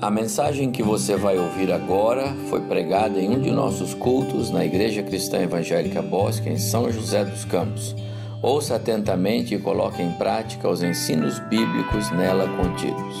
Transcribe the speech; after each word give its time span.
A 0.00 0.10
mensagem 0.10 0.70
que 0.70 0.82
você 0.82 1.16
vai 1.16 1.38
ouvir 1.38 1.72
agora 1.72 2.36
foi 2.50 2.60
pregada 2.60 3.18
em 3.18 3.30
um 3.30 3.40
de 3.40 3.50
nossos 3.50 3.94
cultos 3.94 4.50
na 4.50 4.62
Igreja 4.62 5.02
Cristã 5.02 5.38
Evangélica 5.38 6.02
Bosque, 6.02 6.50
em 6.50 6.58
São 6.58 6.92
José 6.92 7.24
dos 7.24 7.46
Campos. 7.46 7.96
Ouça 8.42 8.76
atentamente 8.76 9.54
e 9.54 9.58
coloque 9.58 10.02
em 10.02 10.12
prática 10.12 10.68
os 10.68 10.82
ensinos 10.82 11.38
bíblicos 11.48 12.10
nela 12.10 12.46
contidos. 12.58 13.16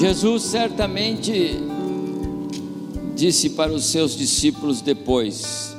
Jesus 0.00 0.44
certamente 0.44 1.58
disse 3.14 3.50
para 3.50 3.70
os 3.70 3.84
seus 3.84 4.16
discípulos 4.16 4.80
depois: 4.80 5.76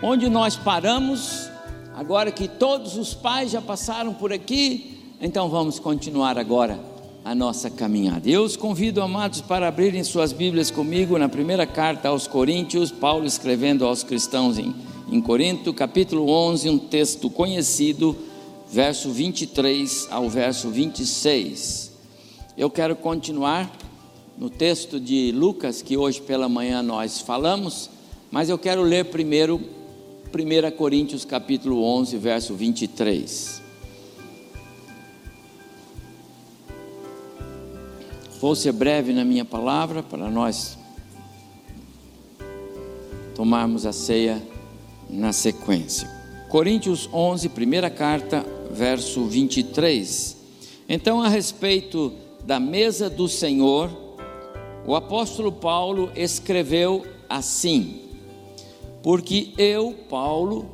Onde 0.00 0.28
nós 0.28 0.54
paramos, 0.54 1.50
agora 1.96 2.30
que 2.30 2.46
todos 2.46 2.96
os 2.96 3.12
pais 3.12 3.50
já 3.50 3.60
passaram 3.60 4.14
por 4.14 4.32
aqui, 4.32 5.16
então 5.20 5.48
vamos 5.48 5.80
continuar 5.80 6.38
agora 6.38 6.93
a 7.24 7.34
nossa 7.34 7.70
caminhada. 7.70 8.28
Eu 8.28 8.42
os 8.42 8.54
convido, 8.54 9.00
amados, 9.00 9.40
para 9.40 9.66
abrirem 9.66 10.04
suas 10.04 10.30
Bíblias 10.30 10.70
comigo 10.70 11.18
na 11.18 11.28
primeira 11.28 11.66
carta 11.66 12.10
aos 12.10 12.26
Coríntios, 12.26 12.92
Paulo 12.92 13.24
escrevendo 13.24 13.86
aos 13.86 14.04
cristãos 14.04 14.58
em, 14.58 14.74
em 15.10 15.22
Corinto, 15.22 15.72
capítulo 15.72 16.28
11, 16.28 16.68
um 16.68 16.78
texto 16.78 17.30
conhecido, 17.30 18.14
verso 18.70 19.10
23 19.10 20.08
ao 20.10 20.28
verso 20.28 20.68
26. 20.68 21.92
Eu 22.58 22.68
quero 22.68 22.94
continuar 22.94 23.74
no 24.36 24.50
texto 24.50 25.00
de 25.00 25.32
Lucas, 25.32 25.80
que 25.80 25.96
hoje 25.96 26.20
pela 26.20 26.48
manhã 26.48 26.82
nós 26.82 27.20
falamos, 27.20 27.88
mas 28.30 28.50
eu 28.50 28.58
quero 28.58 28.82
ler 28.82 29.06
primeiro 29.06 29.56
1 29.56 30.76
Coríntios 30.76 31.24
capítulo 31.24 31.82
11, 31.84 32.18
verso 32.18 32.54
23. 32.54 33.63
Vou 38.44 38.54
ser 38.54 38.72
breve 38.72 39.14
na 39.14 39.24
minha 39.24 39.42
palavra 39.42 40.02
para 40.02 40.30
nós 40.30 40.76
tomarmos 43.34 43.86
a 43.86 43.92
ceia 43.92 44.46
na 45.08 45.32
sequência. 45.32 46.06
Coríntios 46.50 47.08
11, 47.10 47.48
primeira 47.48 47.88
carta, 47.88 48.44
verso 48.70 49.24
23. 49.24 50.36
Então, 50.86 51.22
a 51.22 51.28
respeito 51.28 52.12
da 52.44 52.60
mesa 52.60 53.08
do 53.08 53.28
Senhor, 53.28 53.90
o 54.86 54.94
apóstolo 54.94 55.50
Paulo 55.50 56.12
escreveu 56.14 57.02
assim: 57.30 58.02
Porque 59.02 59.54
eu, 59.56 59.94
Paulo, 60.10 60.68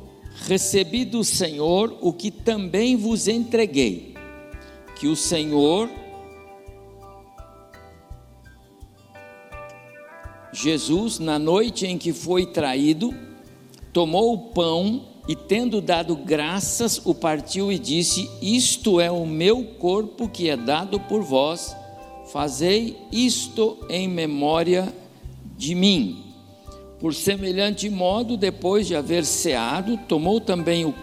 recebi 0.45 1.05
do 1.05 1.23
Senhor 1.23 1.97
o 2.01 2.11
que 2.11 2.31
também 2.31 2.97
vos 2.97 3.29
entreguei, 3.29 4.13
que 4.99 5.07
o 5.07 5.15
Senhor 5.15 5.89
Jesus, 10.53 11.17
na 11.17 11.39
noite 11.39 11.85
em 11.85 11.97
que 11.97 12.11
foi 12.11 12.45
traído, 12.45 13.13
tomou 13.93 14.33
o 14.33 14.37
pão 14.49 15.05
e, 15.27 15.35
tendo 15.35 15.79
dado 15.79 16.15
graças, 16.15 17.01
o 17.05 17.15
partiu 17.15 17.71
e 17.71 17.79
disse: 17.79 18.29
Isto 18.41 18.99
é 18.99 19.09
o 19.09 19.25
meu 19.25 19.63
corpo 19.63 20.27
que 20.27 20.49
é 20.49 20.57
dado 20.57 20.99
por 20.99 21.23
vós, 21.23 21.75
fazei 22.31 22.97
isto 23.11 23.77
em 23.89 24.07
memória 24.07 24.93
de 25.57 25.73
mim. 25.73 26.23
Por 26.99 27.13
semelhante 27.15 27.89
modo, 27.89 28.35
depois 28.35 28.85
de 28.87 28.95
haver 28.95 29.25
ceado, 29.25 29.97
tomou 30.07 30.41
também 30.41 30.85
o 30.85 30.93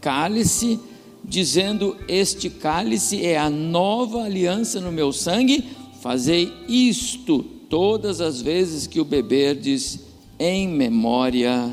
cálice, 0.00 0.78
dizendo: 1.24 1.96
Este 2.06 2.48
cálice 2.48 3.26
é 3.26 3.36
a 3.36 3.50
nova 3.50 4.22
aliança 4.22 4.80
no 4.80 4.92
meu 4.92 5.12
sangue, 5.12 5.64
fazei 6.00 6.52
isto 6.68 7.59
todas 7.70 8.20
as 8.20 8.42
vezes 8.42 8.88
que 8.88 9.00
o 9.00 9.04
beberdes 9.04 10.00
em 10.38 10.68
memória 10.68 11.72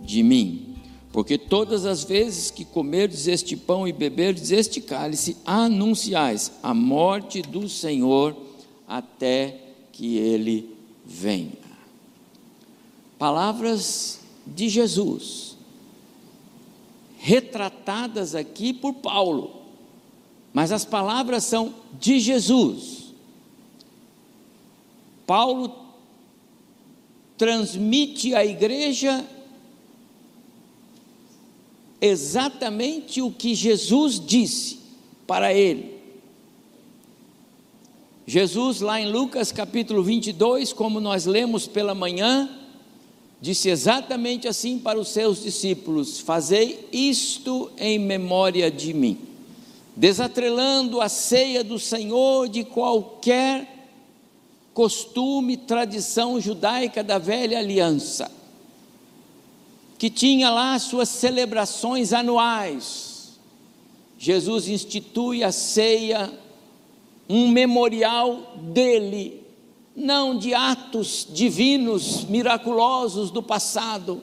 de 0.00 0.22
mim. 0.22 0.76
Porque 1.12 1.36
todas 1.36 1.84
as 1.84 2.04
vezes 2.04 2.50
que 2.50 2.64
comerdes 2.64 3.26
este 3.26 3.56
pão 3.56 3.86
e 3.86 3.92
beberdes 3.92 4.50
este 4.52 4.80
cálice, 4.80 5.36
anunciais 5.44 6.52
a 6.62 6.72
morte 6.72 7.42
do 7.42 7.68
Senhor 7.68 8.34
até 8.86 9.60
que 9.90 10.16
ele 10.16 10.70
venha. 11.04 11.60
Palavras 13.18 14.20
de 14.46 14.68
Jesus, 14.68 15.56
retratadas 17.18 18.34
aqui 18.34 18.72
por 18.72 18.94
Paulo, 18.94 19.50
mas 20.52 20.72
as 20.72 20.84
palavras 20.84 21.44
são 21.44 21.74
de 22.00 22.18
Jesus 22.20 23.01
Paulo 25.26 25.74
transmite 27.36 28.34
à 28.34 28.44
igreja 28.44 29.24
exatamente 32.00 33.22
o 33.22 33.30
que 33.30 33.54
Jesus 33.54 34.20
disse 34.20 34.80
para 35.26 35.54
ele. 35.54 35.92
Jesus, 38.26 38.80
lá 38.80 39.00
em 39.00 39.10
Lucas 39.10 39.50
capítulo 39.50 40.02
22, 40.02 40.72
como 40.72 41.00
nós 41.00 41.26
lemos 41.26 41.66
pela 41.66 41.94
manhã, 41.94 42.48
disse 43.40 43.68
exatamente 43.68 44.46
assim 44.46 44.78
para 44.78 44.98
os 44.98 45.08
seus 45.08 45.42
discípulos: 45.42 46.20
Fazei 46.20 46.88
isto 46.92 47.70
em 47.76 47.98
memória 47.98 48.70
de 48.70 48.94
mim, 48.94 49.18
desatrelando 49.96 51.00
a 51.00 51.08
ceia 51.08 51.64
do 51.64 51.78
Senhor 51.78 52.48
de 52.48 52.62
qualquer 52.62 53.71
costume, 54.74 55.56
tradição 55.56 56.40
judaica 56.40 57.02
da 57.02 57.18
velha 57.18 57.58
aliança, 57.58 58.30
que 59.98 60.10
tinha 60.10 60.50
lá 60.50 60.78
suas 60.78 61.08
celebrações 61.08 62.12
anuais. 62.12 63.38
Jesus 64.18 64.68
institui 64.68 65.44
a 65.44 65.52
ceia, 65.52 66.32
um 67.28 67.48
memorial 67.48 68.54
dele, 68.56 69.42
não 69.94 70.36
de 70.36 70.54
atos 70.54 71.26
divinos, 71.30 72.24
miraculosos 72.24 73.30
do 73.30 73.42
passado. 73.42 74.22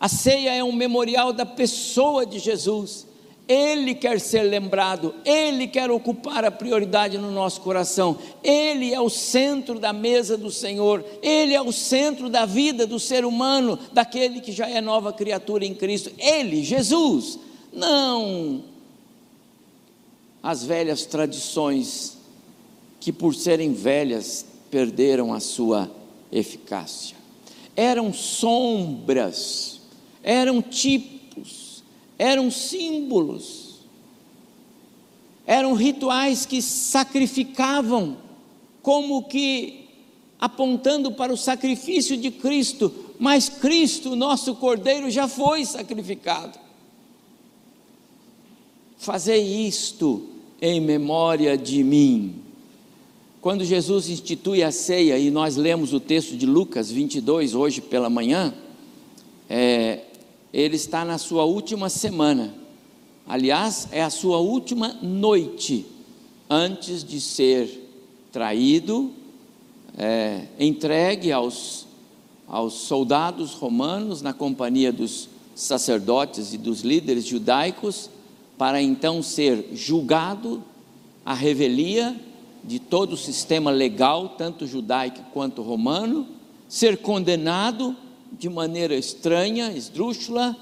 A 0.00 0.08
ceia 0.08 0.54
é 0.54 0.64
um 0.64 0.72
memorial 0.72 1.32
da 1.32 1.46
pessoa 1.46 2.26
de 2.26 2.38
Jesus 2.38 3.05
ele 3.48 3.94
quer 3.94 4.20
ser 4.20 4.42
lembrado, 4.42 5.14
Ele 5.24 5.68
quer 5.68 5.88
ocupar 5.88 6.44
a 6.44 6.50
prioridade 6.50 7.16
no 7.16 7.30
nosso 7.30 7.60
coração, 7.60 8.18
Ele 8.42 8.92
é 8.92 9.00
o 9.00 9.08
centro 9.08 9.78
da 9.78 9.92
mesa 9.92 10.36
do 10.36 10.50
Senhor, 10.50 11.04
Ele 11.22 11.54
é 11.54 11.62
o 11.62 11.70
centro 11.70 12.28
da 12.28 12.44
vida 12.44 12.86
do 12.88 12.98
ser 12.98 13.24
humano, 13.24 13.78
daquele 13.92 14.40
que 14.40 14.50
já 14.50 14.68
é 14.68 14.80
nova 14.80 15.12
criatura 15.12 15.64
em 15.64 15.74
Cristo, 15.74 16.10
Ele, 16.18 16.64
Jesus, 16.64 17.38
não 17.72 18.64
as 20.42 20.64
velhas 20.64 21.04
tradições 21.06 22.18
que, 23.00 23.12
por 23.12 23.34
serem 23.34 23.72
velhas, 23.72 24.44
perderam 24.70 25.32
a 25.32 25.38
sua 25.38 25.90
eficácia, 26.32 27.16
eram 27.76 28.12
sombras, 28.12 29.80
eram 30.22 30.60
tipos 30.60 31.65
eram 32.18 32.50
símbolos, 32.50 33.80
eram 35.46 35.74
rituais 35.74 36.44
que 36.44 36.60
sacrificavam, 36.60 38.16
como 38.82 39.24
que 39.24 39.86
apontando 40.38 41.12
para 41.12 41.32
o 41.32 41.36
sacrifício 41.36 42.16
de 42.16 42.30
Cristo, 42.30 42.92
mas 43.18 43.48
Cristo, 43.48 44.14
nosso 44.14 44.54
Cordeiro, 44.56 45.10
já 45.10 45.26
foi 45.26 45.64
sacrificado. 45.64 46.58
Fazei 48.98 49.66
isto 49.66 50.28
em 50.60 50.80
memória 50.80 51.56
de 51.56 51.82
mim. 51.82 52.34
Quando 53.40 53.64
Jesus 53.64 54.08
institui 54.08 54.62
a 54.62 54.72
ceia, 54.72 55.18
e 55.18 55.30
nós 55.30 55.56
lemos 55.56 55.92
o 55.92 56.00
texto 56.00 56.36
de 56.36 56.46
Lucas 56.46 56.90
22 56.90 57.54
hoje 57.54 57.80
pela 57.80 58.10
manhã, 58.10 58.52
é, 59.48 60.00
ele 60.52 60.76
está 60.76 61.04
na 61.04 61.18
sua 61.18 61.44
última 61.44 61.88
semana. 61.88 62.54
Aliás, 63.26 63.88
é 63.90 64.02
a 64.02 64.10
sua 64.10 64.38
última 64.38 64.94
noite 65.02 65.86
antes 66.48 67.02
de 67.02 67.20
ser 67.20 67.68
traído, 68.30 69.10
é, 69.96 70.46
entregue 70.58 71.32
aos, 71.32 71.86
aos 72.46 72.74
soldados 72.74 73.54
romanos 73.54 74.22
na 74.22 74.32
companhia 74.32 74.92
dos 74.92 75.28
sacerdotes 75.54 76.52
e 76.52 76.58
dos 76.58 76.82
líderes 76.82 77.26
judaicos, 77.26 78.10
para 78.58 78.80
então 78.80 79.22
ser 79.22 79.70
julgado 79.72 80.62
a 81.24 81.34
revelia 81.34 82.14
de 82.62 82.78
todo 82.78 83.14
o 83.14 83.16
sistema 83.16 83.70
legal, 83.70 84.30
tanto 84.30 84.66
judaico 84.66 85.20
quanto 85.32 85.62
romano, 85.62 86.26
ser 86.68 86.98
condenado 86.98 87.96
de 88.38 88.48
maneira 88.48 88.94
estranha, 88.94 89.72
esdrúxula, 89.72 90.56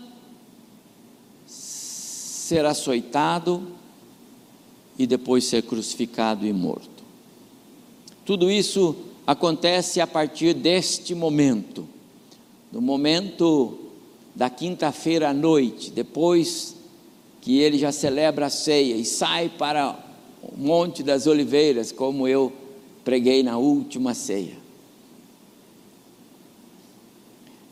ser 1.47 2.65
açoitado 2.65 3.67
e 4.99 5.07
depois 5.07 5.45
ser 5.45 5.63
crucificado 5.63 6.47
e 6.47 6.53
morto. 6.53 7.03
Tudo 8.25 8.51
isso 8.51 8.95
acontece 9.27 10.01
a 10.01 10.07
partir 10.07 10.55
deste 10.55 11.15
momento, 11.15 11.89
do 12.71 12.81
momento 12.81 13.79
da 14.35 14.51
quinta-feira 14.51 15.31
à 15.31 15.35
noite, 15.35 15.91
depois 15.91 16.77
que 17.41 17.59
ele 17.59 17.79
já 17.79 17.93
celebra 17.93 18.47
a 18.47 18.51
ceia 18.51 18.95
e 18.95 19.05
sai 19.05 19.49
para 19.49 19.99
o 20.43 20.57
Monte 20.57 21.03
das 21.03 21.27
Oliveiras, 21.27 21.93
como 21.93 22.27
eu 22.27 22.53
preguei 23.05 23.43
na 23.43 23.59
última 23.59 24.15
ceia. 24.15 24.64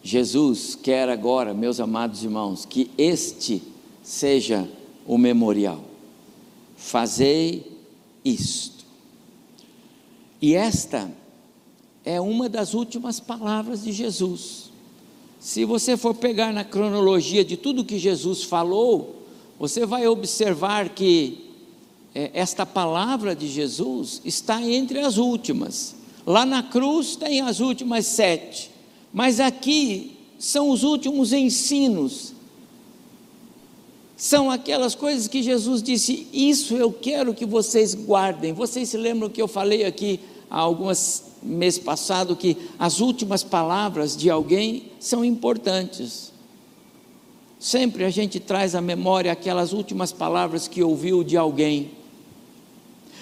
Jesus 0.03 0.75
quer 0.75 1.09
agora, 1.09 1.55
meus 1.55 1.79
amados 1.79 2.25
irmãos, 2.25 2.65
que 2.65 2.91
este 2.99 3.63
seja 4.03 4.69
o 5.07 5.17
memorial. 5.17 5.81
Fazei 6.77 7.79
isto. 8.25 8.85
E 10.41 10.55
esta 10.55 11.11
é 12.05 12.21
uma 12.21 12.49
das 12.49 12.75
últimas 12.75 13.21
palavras 13.21 13.85
de 13.85 13.93
Jesus. 13.93 14.73
Se 15.39 15.65
você 15.65 15.97
for 15.97 16.15
pegar 16.15 16.53
na 16.53 16.65
cronologia 16.65 17.45
de 17.45 17.57
tudo 17.57 17.85
que 17.85 17.99
Jesus 17.99 18.43
falou, 18.43 19.23
você 19.59 19.87
vai 19.87 20.09
observar 20.09 20.89
que 20.89 21.51
é, 22.13 22.33
esta 22.35 22.67
palavra 22.67 23.35
de 23.37 23.47
Jesus 23.47 24.21
está 24.25 24.61
entre 24.61 24.99
as 24.99 25.17
últimas. 25.17 25.95
Lá 26.27 26.45
na 26.45 26.63
cruz 26.63 27.15
tem 27.15 27.41
as 27.41 27.61
últimas 27.61 28.07
sete, 28.07 28.72
mas 29.13 29.41
aqui 29.41 30.17
são 30.39 30.71
os 30.71 30.83
últimos 30.83 31.33
ensinos. 31.33 32.33
São 34.17 34.51
aquelas 34.51 34.95
coisas 34.95 35.29
que 35.29 35.43
Jesus 35.43 35.83
disse: 35.83 36.27
Isso 36.33 36.75
eu 36.75 36.93
quero 36.93 37.35
que 37.35 37.45
vocês 37.45 37.95
guardem. 37.95 38.53
Vocês 38.53 38.89
se 38.89 38.97
lembram 38.97 39.29
que 39.29 39.43
eu 39.43 39.49
falei 39.49 39.85
aqui 39.85 40.21
há 40.51 40.59
alguns 40.59 41.25
meses 41.43 41.81
passado 41.81 42.37
que 42.37 42.57
as 42.79 43.01
últimas 43.01 43.43
palavras 43.43 44.17
de 44.17 44.31
alguém 44.31 44.85
são 45.01 45.25
importantes. 45.25 46.33
Sempre 47.59 48.05
a 48.05 48.11
gente 48.11 48.41
traz 48.41 48.75
à 48.75 48.81
memória 48.81 49.31
aquelas 49.31 49.73
últimas 49.73 50.13
palavras 50.13 50.67
que 50.67 50.83
ouviu 50.83 51.23
de 51.23 51.37
alguém. 51.37 51.91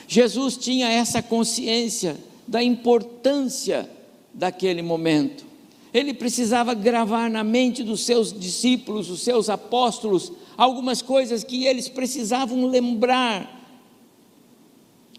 Jesus 0.08 0.56
tinha 0.56 0.88
essa 0.90 1.22
consciência 1.22 2.16
da 2.46 2.62
importância 2.62 3.88
daquele 4.32 4.82
momento. 4.82 5.50
Ele 5.92 6.14
precisava 6.14 6.75
gravar 6.75 7.28
na 7.28 7.42
mente 7.42 7.82
dos 7.82 8.04
seus 8.04 8.32
discípulos, 8.32 9.10
os 9.10 9.22
seus 9.22 9.48
apóstolos, 9.48 10.32
algumas 10.56 11.02
coisas 11.02 11.42
que 11.42 11.64
eles 11.64 11.88
precisavam 11.88 12.66
lembrar. 12.66 13.58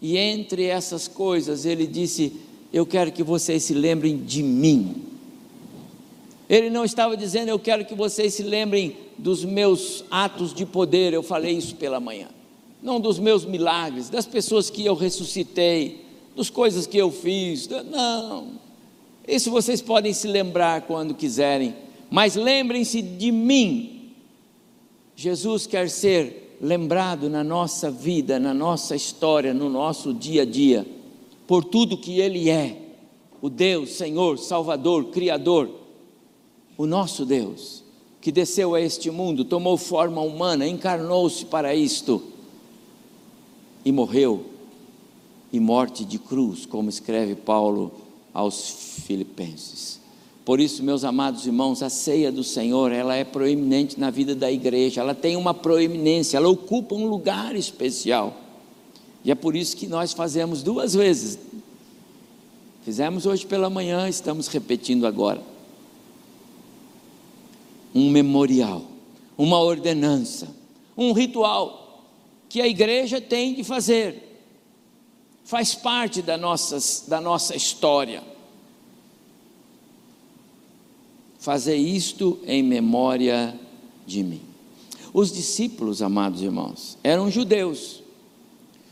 E 0.02 0.18
entre 0.18 0.66
essas 0.66 1.08
coisas, 1.08 1.66
ele 1.66 1.86
disse: 1.86 2.34
Eu 2.72 2.86
quero 2.86 3.12
que 3.12 3.24
vocês 3.24 3.64
se 3.64 3.74
lembrem 3.74 4.18
de 4.18 4.42
mim. 4.42 4.96
Ele 6.50 6.70
não 6.70 6.86
estava 6.86 7.16
dizendo, 7.16 7.50
Eu 7.50 7.60
quero 7.60 7.86
que 7.86 7.96
vocês 7.96 8.34
se 8.34 8.44
lembrem 8.44 8.96
dos 9.18 9.44
meus 9.44 10.04
atos 10.10 10.54
de 10.54 10.66
poder. 10.66 11.14
Eu 11.14 11.24
falei 11.24 11.58
isso 11.58 11.76
pela 11.76 12.00
manhã 12.00 12.30
não 12.82 13.00
dos 13.00 13.20
meus 13.20 13.46
milagres, 13.46 14.10
das 14.10 14.26
pessoas 14.26 14.70
que 14.70 14.86
eu 14.86 14.96
ressuscitei, 14.96 16.04
das 16.36 16.50
coisas 16.50 16.88
que 16.88 16.98
eu 16.98 17.12
fiz. 17.12 17.68
Não. 17.68 18.60
Isso 19.32 19.50
vocês 19.50 19.82
podem 19.82 20.12
se 20.12 20.28
lembrar 20.28 20.82
quando 20.82 21.16
quiserem, 21.16 21.74
mas 22.10 22.36
lembrem-se 22.36 23.02
de 23.02 23.32
mim. 23.32 24.12
Jesus 25.16 25.66
quer 25.66 25.90
ser 25.90 26.58
lembrado 26.60 27.30
na 27.30 27.42
nossa 27.42 27.90
vida, 27.90 28.38
na 28.38 28.54
nossa 28.54 28.94
história, 28.94 29.54
no 29.54 29.70
nosso 29.70 30.14
dia 30.14 30.42
a 30.42 30.46
dia, 30.46 30.86
por 31.48 31.64
tudo 31.64 31.98
que 31.98 32.20
Ele 32.20 32.50
é, 32.50 32.78
o 33.42 33.50
Deus, 33.50 33.92
Senhor, 33.92 34.38
Salvador, 34.38 35.06
Criador, 35.06 35.70
o 36.78 36.86
nosso 36.86 37.26
Deus, 37.26 37.86
que 38.20 38.34
desceu 38.34 38.76
a 38.76 38.82
este 38.82 39.10
mundo, 39.10 39.46
tomou 39.46 39.78
forma 39.78 40.20
humana, 40.20 40.68
encarnou-se 40.68 41.46
para 41.46 41.74
isto 41.74 42.22
e 43.86 43.94
morreu, 43.94 44.44
e 45.54 45.60
morte 45.60 46.04
de 46.04 46.20
cruz, 46.20 46.66
como 46.66 46.90
escreve 46.90 47.34
Paulo 47.34 48.11
aos 48.34 49.04
Filipenses. 49.06 50.00
Por 50.44 50.60
isso, 50.60 50.84
meus 50.84 51.04
amados 51.04 51.46
irmãos, 51.46 51.84
a 51.84 51.90
ceia 51.90 52.32
do 52.32 52.44
Senhor, 52.44 52.92
ela 52.92 53.16
é 53.16 53.24
proeminente 53.24 54.00
na 54.00 54.10
vida 54.10 54.34
da 54.34 54.52
igreja, 54.52 55.02
ela 55.02 55.14
tem 55.14 55.36
uma 55.36 55.54
proeminência, 55.54 56.38
ela 56.38 56.50
ocupa 56.50 56.96
um 56.96 57.06
lugar 57.06 57.56
especial. 57.56 58.36
E 59.24 59.32
é 59.32 59.36
por 59.36 59.56
isso 59.56 59.78
que 59.78 59.88
nós 59.88 60.14
fazemos 60.14 60.64
duas 60.64 60.94
vezes. 60.94 61.38
Fizemos 62.84 63.28
hoje 63.28 63.46
pela 63.46 63.70
manhã, 63.70 64.10
estamos 64.10 64.48
repetindo 64.48 65.06
agora. 65.06 65.42
Um 67.94 68.10
memorial, 68.10 68.84
uma 69.38 69.60
ordenança, 69.60 70.48
um 70.98 71.12
ritual 71.12 72.04
que 72.50 72.60
a 72.62 72.68
igreja 72.68 73.22
tem 73.22 73.54
de 73.54 73.64
fazer, 73.64 74.31
faz 75.52 75.76
parte 75.76 76.22
da 76.22 76.38
nossa, 76.38 76.78
da 77.10 77.20
nossa 77.20 77.54
história. 77.58 78.24
Fazer 81.40 81.76
isto 81.76 82.40
em 82.46 82.64
memória 82.64 83.54
de 84.08 84.24
mim. 84.24 84.40
Os 85.14 85.30
discípulos, 85.30 86.02
amados 86.02 86.42
irmãos, 86.42 86.98
eram 87.04 87.30
judeus, 87.30 88.02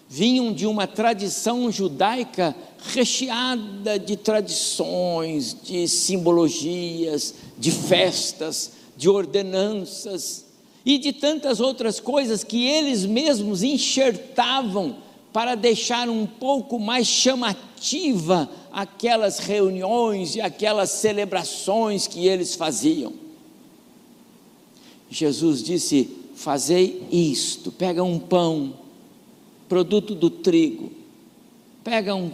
vinham 0.10 0.52
de 0.52 0.68
uma 0.68 0.86
tradição 0.86 1.72
judaica 1.72 2.54
recheada 2.92 3.98
de 3.98 4.18
tradições, 4.18 5.56
de 5.64 5.88
simbologias, 5.88 7.36
de 7.58 7.72
festas, 7.72 8.74
de 8.98 9.08
ordenanças 9.08 10.44
e 10.86 10.98
de 10.98 11.14
tantas 11.14 11.62
outras 11.62 12.02
coisas 12.02 12.44
que 12.44 12.68
eles 12.68 13.06
mesmos 13.06 13.64
enxertavam 13.64 15.08
para 15.32 15.56
deixar 15.56 16.10
um 16.10 16.26
pouco 16.26 16.80
mais 16.80 17.08
chamativa 17.08 18.50
aquelas 18.72 19.40
reuniões 19.40 20.36
e 20.36 20.42
aquelas 20.42 20.90
celebrações 20.90 22.08
que 22.08 22.28
eles 22.28 22.56
faziam. 22.56 23.14
Jesus 25.10 25.64
disse: 25.64 26.10
Fazei 26.36 27.04
isto, 27.12 27.72
pega 27.72 28.04
um 28.04 28.20
pão, 28.20 28.74
produto 29.68 30.16
do 30.16 30.30
trigo, 30.30 30.92
pega 31.84 32.16
um 32.16 32.32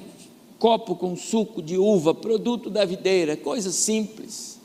copo 0.59 0.95
com 0.95 1.15
suco 1.15 1.61
de 1.61 1.77
uva, 1.77 2.13
produto 2.13 2.69
da 2.69 2.85
videira, 2.85 3.35
coisa 3.35 3.71
simples. 3.71 4.59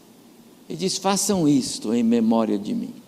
E 0.68 0.76
diz: 0.76 0.96
Façam 0.96 1.48
isto 1.48 1.92
em 1.92 2.02
memória 2.02 2.58
de 2.58 2.74
mim. 2.74 2.99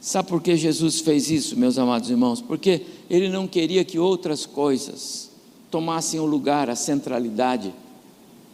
Sabe 0.00 0.28
por 0.28 0.40
que 0.40 0.56
Jesus 0.56 1.00
fez 1.00 1.30
isso, 1.30 1.58
meus 1.58 1.78
amados 1.78 2.08
irmãos? 2.08 2.40
Porque 2.40 2.82
ele 3.10 3.28
não 3.28 3.46
queria 3.46 3.84
que 3.84 3.98
outras 3.98 4.46
coisas 4.46 5.30
tomassem 5.70 6.18
o 6.18 6.24
lugar, 6.24 6.70
a 6.70 6.74
centralidade 6.74 7.72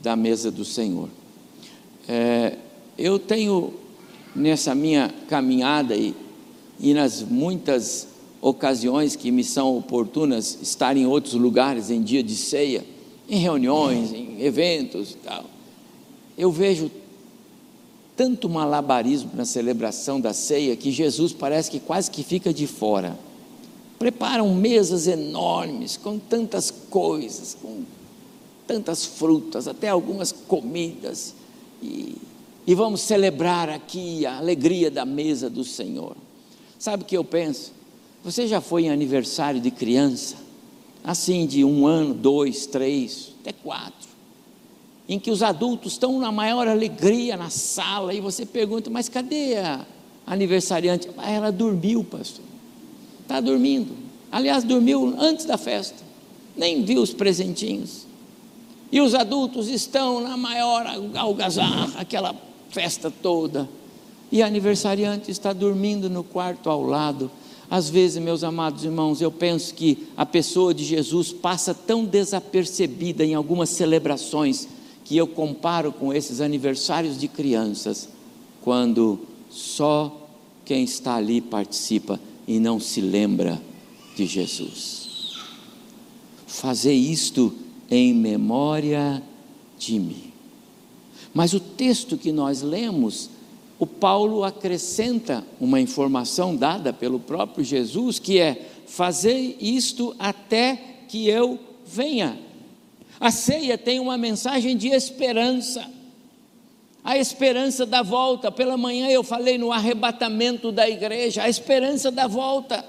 da 0.03 0.17
mesa 0.17 0.51
do 0.51 0.65
Senhor. 0.65 1.09
É, 2.09 2.57
eu 2.99 3.19
tenho 3.19 3.75
nessa 4.35 4.75
minha 4.75 5.15
caminhada 5.29 5.97
e, 5.97 6.15
e 6.81 6.93
nas 6.93 7.23
muitas 7.23 8.09
ocasiões 8.41 9.15
que 9.15 9.31
me 9.31 9.45
são 9.45 9.79
oportunas 9.79 10.59
estar 10.61 10.97
em 10.97 11.07
outros 11.07 11.35
lugares 11.35 11.91
em 11.91 12.03
dia 12.03 12.23
de 12.23 12.35
ceia, 12.35 12.85
em 13.29 13.39
reuniões, 13.39 14.13
em 14.13 14.43
eventos 14.43 15.13
e 15.13 15.17
tal, 15.17 15.45
eu 16.37 16.51
vejo 16.51 16.91
tanto 18.17 18.49
malabarismo 18.49 19.31
na 19.35 19.45
celebração 19.45 20.21
da 20.21 20.33
ceia 20.33 20.75
que 20.75 20.91
Jesus 20.91 21.33
parece 21.33 21.71
que 21.71 21.79
quase 21.79 22.11
que 22.11 22.25
fica 22.25 22.53
de 22.53 22.67
fora. 22.67 23.17
Preparam 23.99 24.55
mesas 24.55 25.07
enormes 25.07 25.97
com 25.97 26.19
tantas 26.19 26.71
coisas, 26.71 27.57
com 27.61 27.83
tantas 28.67 29.05
frutas, 29.05 29.69
até 29.69 29.89
algumas 29.89 30.33
comidas, 30.33 31.35
e, 31.83 32.17
e 32.67 32.75
vamos 32.75 33.03
celebrar 33.03 33.69
aqui 33.69 34.25
a 34.25 34.39
alegria 34.39 34.91
da 34.91 35.05
mesa 35.05 35.49
do 35.49 35.63
Senhor. 35.63 36.17
Sabe 36.79 37.03
o 37.03 37.07
que 37.07 37.17
eu 37.17 37.25
penso? 37.25 37.73
Você 38.25 38.47
já 38.47 38.61
foi 38.61 38.85
em 38.85 38.91
aniversário 38.91 39.61
de 39.61 39.71
criança? 39.71 40.37
Assim, 41.05 41.47
de 41.47 41.65
um 41.65 41.87
ano, 41.87 42.13
dois, 42.13 42.67
três, 42.67 43.33
até 43.41 43.53
quatro 43.53 44.06
em 45.09 45.19
que 45.19 45.31
os 45.31 45.43
adultos 45.43 45.93
estão 45.93 46.19
na 46.19 46.33
maior 46.33 46.67
alegria 46.67 47.37
na 47.37 47.49
sala 47.49 48.13
e 48.13 48.21
você 48.21 48.45
pergunta, 48.45 48.91
mas 48.91 49.09
cadê 49.09 49.57
a 49.57 49.85
aniversariante? 50.27 51.09
Ah, 51.17 51.31
ela 51.31 51.53
dormiu, 51.53 52.03
pastor. 52.03 52.45
Está 53.23 53.41
dormindo. 53.41 53.95
Aliás, 54.31 54.65
dormiu 54.65 55.15
antes 55.19 55.47
da 55.47 55.57
festa. 55.57 56.05
Nem 56.57 56.83
viu 56.85 57.01
os 57.01 57.13
presentinhos. 57.13 58.07
E 58.91 59.01
os 59.01 59.15
adultos 59.15 59.69
estão 59.69 60.21
na 60.21 60.37
maior 60.37 60.87
algazarra, 61.15 62.01
aquela 62.01 62.35
festa 62.71 63.11
toda. 63.11 63.69
E 64.31 64.43
a 64.43 64.47
aniversariante 64.47 65.31
está 65.31 65.53
dormindo 65.53 66.11
no 66.11 66.25
quarto 66.25 66.69
ao 66.69 66.83
lado. 66.83 67.31
Às 67.71 67.89
vezes, 67.89 68.23
meus 68.23 68.43
amados 68.43 68.85
irmãos, 68.85 69.21
eu 69.21 69.31
penso 69.31 69.75
que 69.75 70.09
a 70.17 70.25
pessoa 70.25 70.73
de 70.73 70.85
Jesus 70.85 71.33
passa 71.33 71.75
tão 71.75 72.05
desapercebida 72.05 73.25
em 73.25 73.35
algumas 73.35 73.71
celebrações 73.71 74.69
que 75.07 75.17
eu 75.17 75.29
comparo 75.29 75.93
com 75.93 76.13
esses 76.13 76.41
aniversários 76.41 77.17
de 77.17 77.29
crianças, 77.29 78.09
quando 78.61 79.21
só 79.49 80.29
quem 80.65 80.83
está 80.83 81.15
ali 81.15 81.41
participa 81.41 82.19
e 82.47 82.59
não 82.59 82.81
se 82.81 83.01
lembra 83.01 83.63
de 84.17 84.27
Jesus. 84.27 85.37
Fazer 86.45 86.93
isto 86.93 87.55
em 87.89 88.13
memória 88.13 89.23
de 89.79 89.97
mim. 90.01 90.33
Mas 91.33 91.53
o 91.53 91.61
texto 91.61 92.19
que 92.19 92.33
nós 92.33 92.61
lemos 92.61 93.31
o 93.79 93.87
Paulo 93.87 94.43
acrescenta 94.43 95.45
uma 95.61 95.81
informação 95.81 96.57
dada 96.57 96.93
pelo 96.93 97.21
próprio 97.21 97.63
Jesus, 97.65 98.19
que 98.19 98.41
é: 98.41 98.71
fazei 98.87 99.57
isto 99.61 100.17
até 100.19 101.05
que 101.09 101.29
eu 101.29 101.61
venha. 101.87 102.46
A 103.19 103.31
ceia 103.31 103.79
tem 103.79 103.99
uma 103.99 104.17
mensagem 104.17 104.77
de 104.77 104.89
esperança, 104.89 105.89
a 107.03 107.17
esperança 107.17 107.87
da 107.87 108.03
volta. 108.03 108.51
Pela 108.53 108.77
manhã 108.77 109.09
eu 109.09 109.23
falei 109.23 109.59
no 109.59 109.73
arrebatamento 109.73 110.71
da 110.71 110.89
igreja, 110.89 111.43
a 111.43 111.49
esperança 111.49 112.11
da 112.11 112.27
volta. 112.27 112.85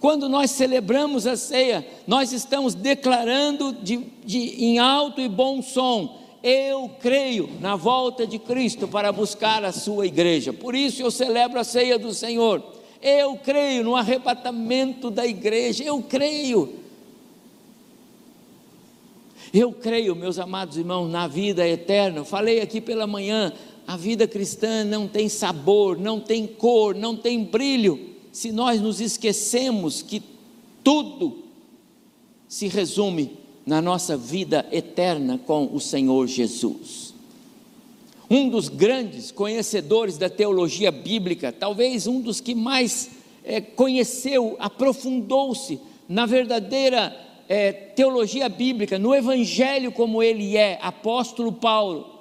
Quando 0.00 0.28
nós 0.28 0.52
celebramos 0.52 1.26
a 1.26 1.36
ceia, 1.36 1.86
nós 2.06 2.32
estamos 2.32 2.74
declarando 2.74 3.72
de, 3.72 3.96
de, 4.24 4.64
em 4.64 4.78
alto 4.78 5.20
e 5.20 5.28
bom 5.28 5.60
som 5.60 6.18
eu 6.42 6.88
creio 7.00 7.50
na 7.60 7.74
volta 7.74 8.26
de 8.26 8.38
Cristo 8.38 8.86
para 8.86 9.10
buscar 9.12 9.64
a 9.64 9.72
sua 9.72 10.06
igreja. 10.06 10.52
Por 10.52 10.74
isso 10.74 11.02
eu 11.02 11.10
celebro 11.10 11.58
a 11.58 11.64
ceia 11.64 11.98
do 11.98 12.14
Senhor. 12.14 12.62
Eu 13.02 13.36
creio 13.36 13.84
no 13.84 13.96
arrebatamento 13.96 15.10
da 15.10 15.26
igreja. 15.26 15.82
Eu 15.82 16.02
creio. 16.02 16.74
Eu 19.52 19.72
creio, 19.72 20.14
meus 20.14 20.38
amados 20.38 20.76
irmãos, 20.76 21.08
na 21.08 21.26
vida 21.26 21.66
eterna. 21.66 22.24
Falei 22.24 22.60
aqui 22.60 22.80
pela 22.80 23.06
manhã, 23.06 23.52
a 23.86 23.96
vida 23.96 24.26
cristã 24.28 24.84
não 24.84 25.08
tem 25.08 25.28
sabor, 25.28 25.98
não 25.98 26.20
tem 26.20 26.46
cor, 26.46 26.94
não 26.94 27.16
tem 27.16 27.44
brilho, 27.44 28.14
se 28.30 28.52
nós 28.52 28.80
nos 28.80 29.00
esquecemos 29.00 30.02
que 30.02 30.22
tudo 30.84 31.44
se 32.46 32.68
resume 32.68 33.32
na 33.64 33.80
nossa 33.80 34.16
vida 34.16 34.66
eterna 34.70 35.38
com 35.38 35.70
o 35.72 35.80
Senhor 35.80 36.26
Jesus. 36.26 37.14
Um 38.30 38.48
dos 38.48 38.68
grandes 38.68 39.30
conhecedores 39.30 40.18
da 40.18 40.28
teologia 40.28 40.90
bíblica, 40.90 41.50
talvez 41.50 42.06
um 42.06 42.20
dos 42.20 42.40
que 42.40 42.54
mais 42.54 43.10
é, 43.42 43.60
conheceu, 43.60 44.56
aprofundou-se 44.58 45.80
na 46.06 46.26
verdadeira 46.26 47.27
é, 47.48 47.72
teologia 47.72 48.48
bíblica, 48.48 48.98
no 48.98 49.14
Evangelho 49.14 49.90
como 49.90 50.22
ele 50.22 50.56
é, 50.56 50.78
apóstolo 50.82 51.50
Paulo. 51.52 52.18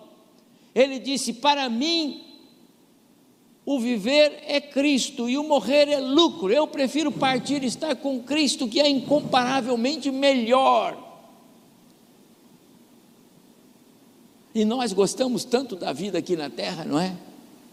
Ele 0.74 0.98
disse: 0.98 1.34
Para 1.34 1.69
mim, 1.69 2.22
o 3.65 3.79
viver 3.79 4.41
é 4.48 4.62
Cristo 4.62 5.29
e 5.29 5.38
o 5.38 5.43
morrer 5.43 5.89
é 5.89 6.00
lucro. 6.00 6.51
Eu 6.51 6.65
prefiro 6.65 7.12
partir 7.12 7.62
e 7.63 7.65
estar 7.65 7.96
com 7.98 8.24
Cristo, 8.24 8.67
que 8.67 8.79
é 8.79 8.88
incomparavelmente 8.88 10.10
melhor. 10.10 11.05
E 14.55 14.63
nós 14.63 14.93
gostamos 14.93 15.43
tanto 15.43 15.75
da 15.75 15.91
vida 15.91 16.17
aqui 16.17 16.36
na 16.36 16.50
terra, 16.50 16.86
não 16.86 16.98
é? 16.98 17.15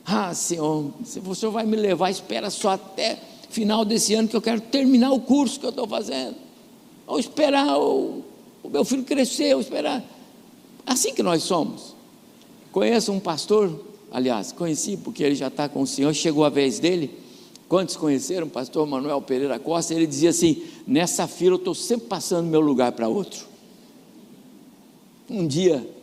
Ah, 0.05 0.35
Senhor, 0.35 0.93
se 1.05 1.23
Senhor 1.35 1.53
vai 1.53 1.65
me 1.65 1.77
levar, 1.77 2.11
espera 2.11 2.51
só 2.51 2.71
até 2.71 3.19
final 3.49 3.85
desse 3.85 4.13
ano 4.13 4.29
que 4.29 4.37
eu 4.37 4.43
quero 4.43 4.61
terminar 4.61 5.13
o 5.13 5.21
curso 5.21 5.59
que 5.61 5.65
eu 5.65 5.71
estou 5.71 5.87
fazendo. 5.87 6.44
Ou 7.07 7.19
esperar 7.19 7.79
o, 7.79 8.23
o 8.63 8.69
meu 8.69 8.85
filho 8.85 9.05
crescer, 9.05 9.55
ou 9.55 9.61
esperar. 9.61 10.03
Assim 10.87 11.15
que 11.15 11.23
nós 11.23 11.43
somos. 11.43 11.95
Conheço 12.73 13.13
um 13.13 13.21
pastor, 13.21 13.85
aliás, 14.11 14.53
conheci 14.53 14.97
porque 14.97 15.23
ele 15.23 15.35
já 15.35 15.49
está 15.49 15.69
com 15.69 15.83
o 15.83 15.87
Senhor, 15.87 16.13
chegou 16.15 16.45
a 16.45 16.49
vez 16.49 16.79
dele. 16.79 17.11
Quantos 17.69 17.97
conheceram 17.97 18.47
o 18.47 18.51
pastor 18.51 18.87
Manuel 18.87 19.21
Pereira 19.23 19.59
Costa? 19.59 19.95
Ele 19.95 20.07
dizia 20.07 20.31
assim: 20.31 20.63
nessa 20.87 21.27
fila 21.27 21.55
eu 21.55 21.59
estou 21.59 21.75
sempre 21.75 22.07
passando 22.07 22.47
meu 22.47 22.61
lugar 22.61 22.93
para 22.93 23.09
outro. 23.09 23.47
Um 25.29 25.47
dia 25.47 25.95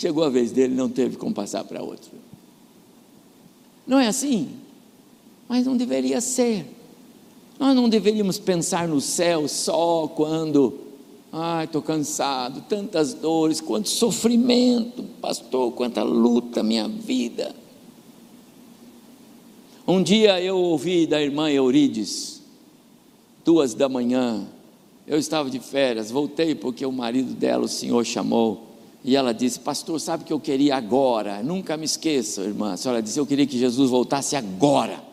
Chegou 0.00 0.24
a 0.24 0.30
vez 0.30 0.50
dele, 0.50 0.74
não 0.74 0.88
teve 0.88 1.18
como 1.18 1.34
passar 1.34 1.62
para 1.62 1.82
outro. 1.82 2.10
Não 3.86 3.98
é 3.98 4.06
assim? 4.06 4.48
Mas 5.46 5.66
não 5.66 5.76
deveria 5.76 6.22
ser. 6.22 6.64
Nós 7.60 7.76
não 7.76 7.90
deveríamos 7.90 8.38
pensar 8.38 8.88
no 8.88 9.02
céu 9.02 9.46
só 9.46 10.08
quando, 10.08 10.78
ai, 11.30 11.66
estou 11.66 11.82
cansado, 11.82 12.64
tantas 12.66 13.12
dores, 13.12 13.60
quanto 13.60 13.90
sofrimento, 13.90 15.02
pastor, 15.20 15.70
quanta 15.72 16.02
luta 16.02 16.62
minha 16.62 16.88
vida. 16.88 17.54
Um 19.86 20.02
dia 20.02 20.40
eu 20.40 20.56
ouvi 20.56 21.06
da 21.06 21.20
irmã 21.20 21.50
Eurides, 21.50 22.40
duas 23.44 23.74
da 23.74 23.90
manhã, 23.90 24.48
eu 25.06 25.18
estava 25.18 25.50
de 25.50 25.58
férias, 25.58 26.10
voltei 26.10 26.54
porque 26.54 26.86
o 26.86 26.92
marido 26.92 27.34
dela, 27.34 27.66
o 27.66 27.68
senhor, 27.68 28.06
chamou. 28.06 28.68
E 29.04 29.14
ela 29.14 29.34
disse: 29.34 29.60
Pastor, 29.60 30.00
sabe 30.00 30.22
o 30.22 30.26
que 30.26 30.32
eu 30.32 30.40
queria 30.40 30.76
agora? 30.76 31.42
Nunca 31.42 31.76
me 31.76 31.84
esqueça, 31.84 32.40
irmã. 32.40 32.72
A 32.72 32.76
senhora 32.78 33.02
disse: 33.02 33.18
Eu 33.18 33.26
queria 33.26 33.46
que 33.46 33.58
Jesus 33.58 33.90
voltasse 33.90 34.34
agora 34.34 35.09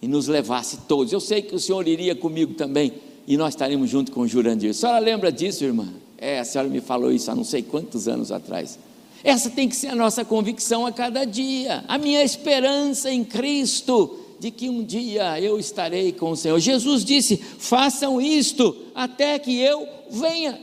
e 0.00 0.08
nos 0.08 0.28
levasse 0.28 0.78
todos. 0.88 1.12
Eu 1.12 1.20
sei 1.20 1.42
que 1.42 1.54
o 1.54 1.58
Senhor 1.58 1.86
iria 1.86 2.14
comigo 2.14 2.54
também 2.54 2.92
e 3.26 3.36
nós 3.36 3.54
estaremos 3.54 3.88
junto 3.88 4.12
com 4.12 4.22
o 4.22 4.28
Jurandir. 4.28 4.70
A 4.70 4.74
senhora 4.74 4.98
lembra 4.98 5.30
disso, 5.30 5.64
irmã? 5.64 5.88
É, 6.18 6.40
a 6.40 6.44
senhora 6.44 6.68
me 6.68 6.80
falou 6.80 7.12
isso 7.12 7.30
há 7.30 7.34
não 7.34 7.44
sei 7.44 7.62
quantos 7.62 8.08
anos 8.08 8.32
atrás. 8.32 8.78
Essa 9.22 9.50
tem 9.50 9.68
que 9.68 9.76
ser 9.76 9.88
a 9.88 9.94
nossa 9.94 10.24
convicção 10.24 10.86
a 10.86 10.92
cada 10.92 11.24
dia, 11.24 11.84
a 11.86 11.98
minha 11.98 12.24
esperança 12.24 13.10
em 13.10 13.22
Cristo, 13.22 14.18
de 14.38 14.50
que 14.50 14.68
um 14.70 14.82
dia 14.82 15.38
eu 15.38 15.58
estarei 15.58 16.12
com 16.12 16.30
o 16.30 16.36
Senhor. 16.36 16.58
Jesus 16.58 17.04
disse: 17.04 17.36
façam 17.36 18.20
isto 18.20 18.74
até 18.94 19.38
que 19.38 19.60
eu 19.60 19.86
venha. 20.10 20.58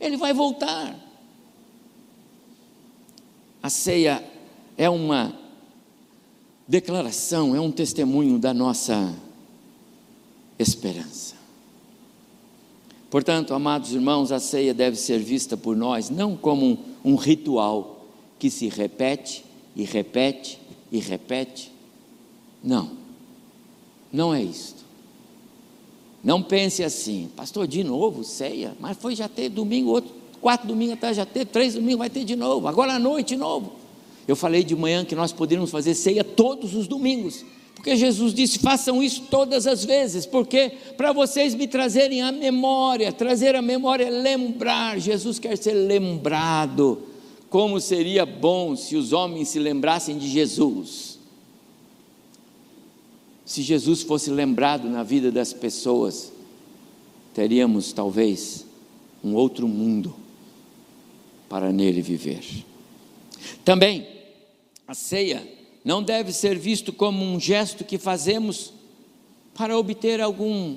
Ele 0.00 0.16
vai 0.16 0.32
voltar. 0.32 0.96
A 3.60 3.68
ceia 3.68 4.22
é 4.76 4.88
uma 4.88 5.43
declaração, 6.66 7.54
é 7.54 7.60
um 7.60 7.70
testemunho 7.70 8.38
da 8.38 8.54
nossa 8.54 9.14
esperança. 10.58 11.34
Portanto, 13.10 13.54
amados 13.54 13.92
irmãos, 13.92 14.32
a 14.32 14.40
ceia 14.40 14.74
deve 14.74 14.96
ser 14.96 15.18
vista 15.18 15.56
por 15.56 15.76
nós 15.76 16.10
não 16.10 16.36
como 16.36 16.66
um, 16.66 16.78
um 17.04 17.14
ritual 17.14 18.06
que 18.38 18.50
se 18.50 18.68
repete 18.68 19.44
e 19.76 19.84
repete 19.84 20.58
e 20.90 20.98
repete. 20.98 21.70
Não, 22.62 22.90
não 24.12 24.34
é 24.34 24.42
isto. 24.42 24.82
Não 26.24 26.42
pense 26.42 26.82
assim, 26.82 27.30
pastor, 27.36 27.66
de 27.66 27.84
novo 27.84 28.24
ceia, 28.24 28.74
mas 28.80 28.96
foi 28.96 29.14
já 29.14 29.28
ter 29.28 29.50
domingo, 29.50 29.90
outro 29.90 30.10
quatro 30.40 30.66
domingos 30.68 30.94
atrás 30.94 31.16
já 31.16 31.24
teve, 31.24 31.46
três 31.46 31.74
domingos 31.74 31.98
vai 31.98 32.10
ter 32.10 32.24
de 32.24 32.36
novo, 32.36 32.68
agora 32.68 32.94
à 32.94 32.98
noite 32.98 33.28
de 33.28 33.36
novo. 33.36 33.72
Eu 34.26 34.36
falei 34.36 34.64
de 34.64 34.74
manhã 34.74 35.04
que 35.04 35.14
nós 35.14 35.32
poderíamos 35.32 35.70
fazer 35.70 35.94
ceia 35.94 36.24
todos 36.24 36.74
os 36.74 36.86
domingos, 36.86 37.44
porque 37.74 37.96
Jesus 37.96 38.32
disse: 38.32 38.58
façam 38.58 39.02
isso 39.02 39.24
todas 39.30 39.66
as 39.66 39.84
vezes, 39.84 40.24
porque 40.24 40.72
para 40.96 41.12
vocês 41.12 41.54
me 41.54 41.68
trazerem 41.68 42.22
a 42.22 42.32
memória, 42.32 43.12
trazer 43.12 43.54
a 43.54 43.60
memória 43.60 44.04
é 44.04 44.10
lembrar, 44.10 44.98
Jesus 44.98 45.38
quer 45.38 45.58
ser 45.58 45.74
lembrado. 45.74 47.02
Como 47.50 47.78
seria 47.80 48.26
bom 48.26 48.74
se 48.74 48.96
os 48.96 49.12
homens 49.12 49.48
se 49.48 49.58
lembrassem 49.60 50.18
de 50.18 50.28
Jesus. 50.28 51.18
Se 53.44 53.62
Jesus 53.62 54.02
fosse 54.02 54.30
lembrado 54.30 54.88
na 54.88 55.02
vida 55.02 55.30
das 55.30 55.52
pessoas, 55.52 56.32
teríamos 57.32 57.92
talvez 57.92 58.64
um 59.22 59.34
outro 59.34 59.68
mundo 59.68 60.14
para 61.48 61.70
nele 61.70 62.00
viver. 62.00 62.42
Também, 63.64 64.06
a 64.86 64.94
ceia 64.94 65.46
não 65.84 66.02
deve 66.02 66.32
ser 66.32 66.58
visto 66.58 66.92
como 66.92 67.24
um 67.24 67.38
gesto 67.38 67.84
que 67.84 67.98
fazemos 67.98 68.72
para 69.54 69.76
obter 69.78 70.20
algum 70.20 70.76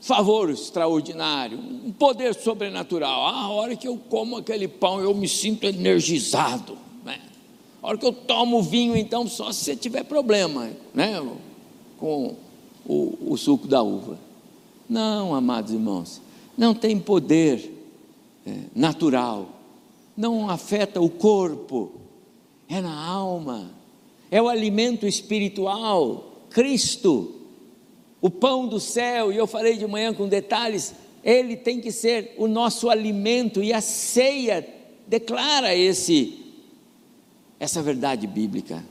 favor 0.00 0.50
extraordinário, 0.50 1.58
um 1.58 1.90
poder 1.92 2.34
sobrenatural. 2.34 3.26
Ah, 3.26 3.42
a 3.42 3.48
hora 3.48 3.74
que 3.74 3.88
eu 3.88 3.96
como 3.96 4.36
aquele 4.36 4.68
pão, 4.68 5.00
eu 5.00 5.14
me 5.14 5.28
sinto 5.28 5.64
energizado. 5.64 6.78
Né? 7.04 7.20
A 7.82 7.88
hora 7.88 7.98
que 7.98 8.06
eu 8.06 8.12
tomo 8.12 8.62
vinho, 8.62 8.96
então, 8.96 9.26
só 9.26 9.50
se 9.52 9.64
você 9.64 9.76
tiver 9.76 10.04
problema 10.04 10.70
né? 10.94 11.20
com 11.98 12.36
o, 12.86 13.32
o 13.32 13.36
suco 13.36 13.66
da 13.66 13.82
uva. 13.82 14.18
Não, 14.88 15.34
amados 15.34 15.72
irmãos, 15.72 16.20
não 16.56 16.74
tem 16.74 16.98
poder 16.98 17.72
é, 18.46 18.52
natural 18.74 19.56
não 20.16 20.48
afeta 20.48 21.00
o 21.00 21.10
corpo, 21.10 21.92
é 22.68 22.80
na 22.80 22.94
alma, 22.94 23.72
é 24.30 24.40
o 24.40 24.48
alimento 24.48 25.06
espiritual, 25.06 26.46
Cristo. 26.50 27.32
o 28.20 28.30
pão 28.30 28.66
do 28.66 28.80
céu, 28.80 29.32
e 29.32 29.36
eu 29.36 29.46
falei 29.46 29.76
de 29.76 29.86
manhã 29.86 30.12
com 30.12 30.26
detalhes, 30.26 30.94
ele 31.22 31.56
tem 31.56 31.80
que 31.80 31.92
ser 31.92 32.34
o 32.38 32.48
nosso 32.48 32.88
alimento, 32.90 33.62
e 33.62 33.72
a 33.72 33.80
ceia 33.80 34.66
declara 35.06 35.74
esse 35.74 36.42
essa 37.58 37.82
verdade 37.82 38.26
bíblica. 38.26 38.84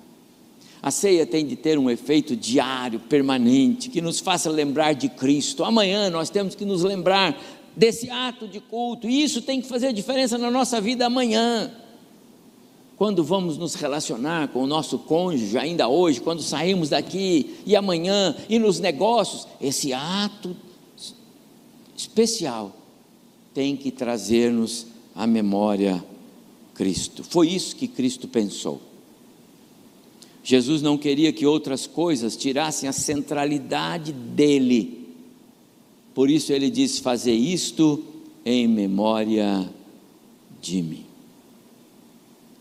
A 0.81 0.91
ceia 0.91 1.25
tem 1.25 1.45
de 1.45 1.55
ter 1.55 1.77
um 1.77 1.89
efeito 1.89 2.35
diário, 2.35 2.99
permanente, 2.99 3.89
que 3.89 4.01
nos 4.01 4.19
faça 4.19 4.49
lembrar 4.49 4.93
de 4.93 5.09
Cristo. 5.09 5.63
Amanhã 5.63 6.09
nós 6.09 6.29
temos 6.29 6.55
que 6.55 6.65
nos 6.65 6.83
lembrar 6.83 7.39
desse 7.75 8.09
ato 8.09 8.47
de 8.47 8.59
culto, 8.59 9.09
e 9.09 9.23
isso 9.23 9.41
tem 9.41 9.61
que 9.61 9.67
fazer 9.67 9.91
diferença 9.93 10.37
na 10.37 10.49
nossa 10.49 10.79
vida 10.79 11.05
amanhã. 11.05 11.71
Quando 12.97 13.23
vamos 13.23 13.57
nos 13.57 13.75
relacionar 13.75 14.47
com 14.49 14.63
o 14.63 14.67
nosso 14.67 14.99
cônjuge, 14.99 15.57
ainda 15.57 15.87
hoje, 15.87 16.21
quando 16.21 16.41
saímos 16.41 16.89
daqui 16.89 17.57
e 17.65 17.75
amanhã, 17.75 18.35
e 18.47 18.57
nos 18.57 18.79
negócios, 18.79 19.47
esse 19.59 19.91
ato 19.91 20.55
especial 21.95 22.75
tem 23.53 23.75
que 23.75 23.91
trazer-nos 23.91 24.87
à 25.13 25.27
memória 25.27 26.03
Cristo. 26.73 27.23
Foi 27.23 27.49
isso 27.49 27.75
que 27.75 27.87
Cristo 27.87 28.27
pensou. 28.27 28.81
Jesus 30.43 30.81
não 30.81 30.97
queria 30.97 31.33
que 31.33 31.45
outras 31.45 31.87
coisas 31.87 32.37
tirassem 32.37 32.87
a 32.87 32.93
centralidade 32.93 34.13
dele. 34.13 35.09
Por 36.13 36.29
isso 36.29 36.53
ele 36.53 36.69
diz: 36.69 36.99
fazer 36.99 37.33
isto 37.33 38.03
em 38.45 38.67
memória 38.67 39.67
de 40.61 40.81
mim. 40.81 41.14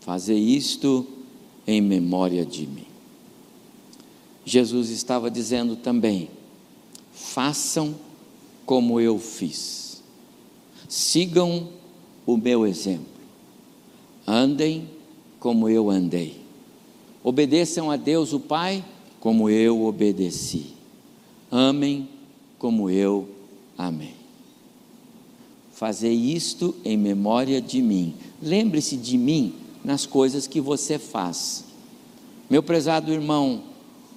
Fazer 0.05 0.37
isto 0.37 1.03
em 1.65 1.81
memória 1.81 2.45
de 2.45 2.67
mim. 2.67 2.85
Jesus 4.45 4.91
estava 4.91 5.31
dizendo 5.31 5.75
também: 5.75 6.29
façam 7.11 7.95
como 8.67 8.99
eu 8.99 9.17
fiz, 9.17 10.03
sigam 10.87 11.69
o 12.23 12.37
meu 12.37 12.67
exemplo, 12.67 13.07
andem 14.27 14.87
como 15.39 15.67
eu 15.67 15.89
andei. 15.89 16.39
Obedeçam 17.23 17.89
a 17.89 17.95
Deus 17.95 18.31
o 18.31 18.39
Pai 18.39 18.85
como 19.19 19.49
eu 19.49 19.85
obedeci. 19.85 20.67
Amem 21.49 22.07
como 22.59 22.91
eu 22.91 23.27
amei. 23.75 24.13
Fazer 25.73 26.13
isto 26.13 26.75
em 26.85 26.95
memória 26.95 27.59
de 27.59 27.81
mim. 27.81 28.13
Lembre-se 28.39 28.97
de 28.97 29.17
mim 29.17 29.64
nas 29.85 30.05
coisas 30.05 30.47
que 30.47 30.59
você 30.59 30.97
faz. 30.97 31.63
Meu 32.49 32.63
prezado 32.63 33.11
irmão, 33.11 33.63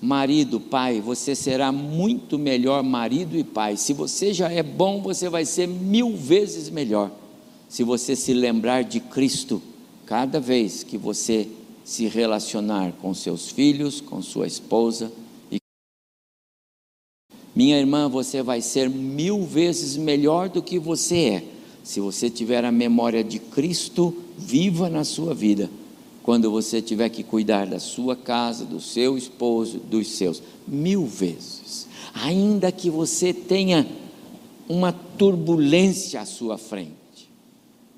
marido, 0.01 0.59
pai, 0.59 1.01
você 1.01 1.35
será 1.35 1.71
muito 1.71 2.39
melhor 2.39 2.83
marido 2.83 3.37
e 3.37 3.45
pai. 3.45 3.77
Se 3.77 3.93
você 3.93 4.33
já 4.33 4.51
é 4.51 4.63
bom, 4.63 5.03
você 5.03 5.29
vai 5.29 5.45
ser 5.45 5.69
mil 5.69 6.17
vezes 6.17 6.71
melhor. 6.71 7.11
Se 7.69 7.85
você 7.85 8.17
se 8.17 8.33
lembrar 8.33 8.83
de 8.83 8.99
Cristo 8.99 9.63
cada 10.07 10.41
vez 10.41 10.83
que 10.83 10.97
você 10.97 11.47
se 11.85 12.07
relacionar 12.07 12.93
com 13.01 13.13
seus 13.13 13.51
filhos, 13.51 14.01
com 14.01 14.23
sua 14.23 14.47
esposa. 14.47 15.13
Minha 17.55 17.79
irmã, 17.79 18.09
você 18.09 18.43
vai 18.43 18.61
ser 18.61 18.89
mil 18.89 19.45
vezes 19.45 19.97
melhor 19.97 20.49
do 20.49 20.63
que 20.63 20.79
você 20.79 21.17
é, 21.17 21.45
se 21.89 22.01
você 22.01 22.29
tiver 22.29 22.67
a 22.67 22.71
memória 22.71 23.25
de 23.25 23.39
Cristo 23.39 24.15
viva 24.37 24.91
na 24.91 25.05
sua 25.05 25.33
vida. 25.33 25.71
Quando 26.23 26.51
você 26.51 26.83
tiver 26.83 27.09
que 27.09 27.23
cuidar 27.23 27.67
da 27.67 27.81
sua 27.81 28.15
casa, 28.15 28.67
do 28.67 28.79
seu 28.79 29.17
esposo, 29.17 29.79
dos 29.79 30.07
seus, 30.09 30.43
mil 30.67 31.07
vezes. 31.07 31.89
Ainda 32.13 32.71
que 32.71 32.91
você 32.91 33.33
tenha 33.33 33.89
uma 34.69 34.93
turbulência 34.93 36.21
à 36.21 36.27
sua 36.27 36.59
frente, 36.59 36.93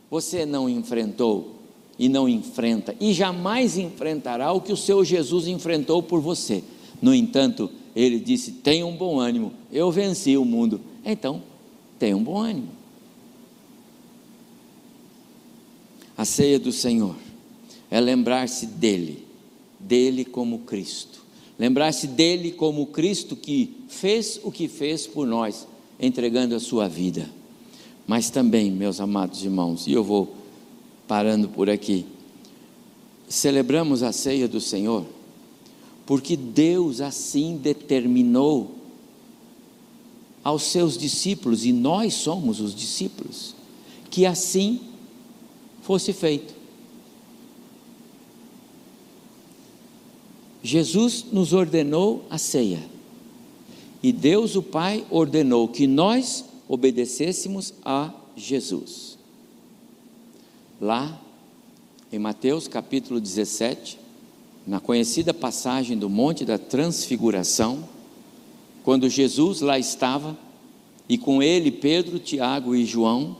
você 0.09 0.47
não 0.47 0.69
enfrentou 0.69 1.57
e 1.99 2.09
não 2.09 2.29
enfrenta, 2.29 2.95
e 3.01 3.13
jamais 3.13 3.77
enfrentará 3.77 4.53
o 4.53 4.61
que 4.61 4.73
o 4.73 4.77
seu 4.77 5.05
Jesus 5.05 5.49
enfrentou 5.49 6.01
por 6.01 6.21
você. 6.21 6.63
No 7.03 7.13
entanto, 7.13 7.69
ele 7.97 8.21
disse: 8.21 8.53
tenha 8.53 8.87
um 8.87 8.97
bom 8.97 9.19
ânimo, 9.19 9.53
eu 9.73 9.91
venci 9.91 10.37
o 10.37 10.45
mundo. 10.45 10.81
Então, 11.05 11.43
tenha 11.99 12.17
um 12.17 12.23
bom 12.23 12.39
ânimo. 12.39 12.80
A 16.21 16.25
ceia 16.27 16.59
do 16.59 16.71
Senhor 16.71 17.17
é 17.91 17.99
lembrar-se 17.99 18.67
dele, 18.67 19.25
dele 19.79 20.23
como 20.23 20.59
Cristo. 20.59 21.25
Lembrar-se 21.59 22.07
dele 22.07 22.53
como 22.53 22.89
Cristo 22.89 23.35
que 23.35 23.75
fez 23.89 24.39
o 24.45 24.53
que 24.53 24.69
fez 24.69 25.07
por 25.07 25.27
nós, 25.27 25.67
entregando 25.99 26.55
a 26.55 26.61
sua 26.61 26.87
vida. 26.91 27.27
Mas 28.07 28.29
também, 28.29 28.71
meus 28.71 29.01
amados 29.01 29.43
irmãos, 29.43 29.87
e 29.87 29.93
eu 29.93 30.05
vou 30.05 30.35
parando 31.09 31.49
por 31.49 31.71
aqui. 31.71 32.05
Celebramos 33.27 34.03
a 34.03 34.13
ceia 34.13 34.47
do 34.47 34.61
Senhor, 34.61 35.07
porque 36.05 36.37
Deus 36.37 37.01
assim 37.01 37.57
determinou 37.57 38.75
aos 40.45 40.65
seus 40.65 40.99
discípulos, 40.99 41.65
e 41.65 41.73
nós 41.73 42.13
somos 42.13 42.61
os 42.61 42.75
discípulos, 42.75 43.55
que 44.11 44.27
assim 44.27 44.90
fosse 45.83 46.13
feito. 46.13 46.55
Jesus 50.63 51.27
nos 51.33 51.53
ordenou 51.53 52.25
a 52.29 52.37
ceia, 52.37 52.83
e 54.03 54.13
Deus 54.13 54.57
o 54.57 54.63
Pai 54.63 55.07
ordenou 55.11 55.69
que 55.69 55.87
nós 55.87 56.45
obedecêssemos 56.69 57.73
a 57.85 58.13
Jesus 58.37 59.11
lá 60.81 61.21
em 62.11 62.19
Mateus 62.19 62.67
capítulo 62.67 63.21
17, 63.21 63.99
na 64.67 64.81
conhecida 64.81 65.35
passagem 65.35 65.97
do 65.97 66.09
Monte 66.09 66.45
da 66.45 66.57
Transfiguração, 66.57 67.87
quando 68.83 69.09
Jesus 69.09 69.61
lá 69.61 69.79
estava, 69.79 70.37
e 71.09 71.19
com 71.19 71.43
ele 71.43 71.71
Pedro, 71.71 72.19
Tiago 72.19 72.75
e 72.75 72.85
João, 72.87 73.37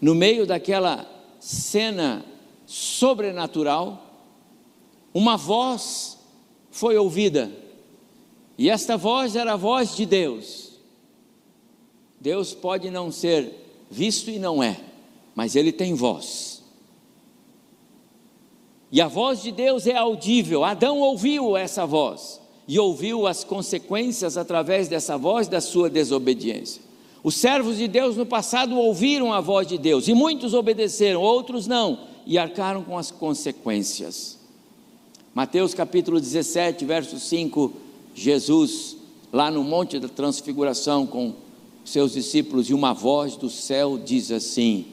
no 0.00 0.14
meio 0.14 0.46
daquela 0.46 1.06
cena 1.40 2.24
sobrenatural, 2.66 4.04
uma 5.12 5.36
voz 5.36 6.18
foi 6.70 6.96
ouvida, 6.96 7.50
e 8.56 8.68
esta 8.68 8.96
voz 8.96 9.36
era 9.36 9.54
a 9.54 9.56
voz 9.56 9.96
de 9.96 10.04
Deus. 10.04 10.72
Deus 12.20 12.52
pode 12.54 12.90
não 12.90 13.12
ser 13.12 13.52
visto 13.90 14.30
e 14.30 14.38
não 14.38 14.62
é, 14.62 14.80
mas 15.34 15.54
ele 15.54 15.72
tem 15.72 15.94
voz. 15.94 16.62
E 18.90 19.00
a 19.00 19.06
voz 19.06 19.42
de 19.42 19.52
Deus 19.52 19.86
é 19.86 19.94
audível. 19.94 20.64
Adão 20.64 20.98
ouviu 21.00 21.56
essa 21.56 21.86
voz 21.86 22.40
e 22.66 22.78
ouviu 22.78 23.26
as 23.26 23.44
consequências 23.44 24.36
através 24.36 24.88
dessa 24.88 25.16
voz 25.16 25.46
da 25.46 25.60
sua 25.60 25.90
desobediência. 25.90 26.82
Os 27.22 27.34
servos 27.34 27.78
de 27.78 27.88
Deus 27.88 28.16
no 28.16 28.24
passado 28.24 28.76
ouviram 28.76 29.32
a 29.32 29.40
voz 29.40 29.66
de 29.66 29.76
Deus 29.76 30.08
e 30.08 30.14
muitos 30.14 30.54
obedeceram, 30.54 31.20
outros 31.20 31.66
não, 31.66 32.00
e 32.26 32.38
arcaram 32.38 32.82
com 32.82 32.96
as 32.96 33.10
consequências. 33.10 34.38
Mateus 35.34 35.74
capítulo 35.74 36.20
17, 36.20 36.84
verso 36.84 37.18
5, 37.18 37.72
Jesus, 38.14 38.96
lá 39.32 39.50
no 39.50 39.62
Monte 39.62 39.98
da 39.98 40.08
Transfiguração 40.08 41.06
com 41.06 41.34
seus 41.84 42.12
discípulos, 42.12 42.68
e 42.68 42.74
uma 42.74 42.92
voz 42.92 43.36
do 43.36 43.48
céu 43.48 43.98
diz 43.98 44.30
assim: 44.30 44.86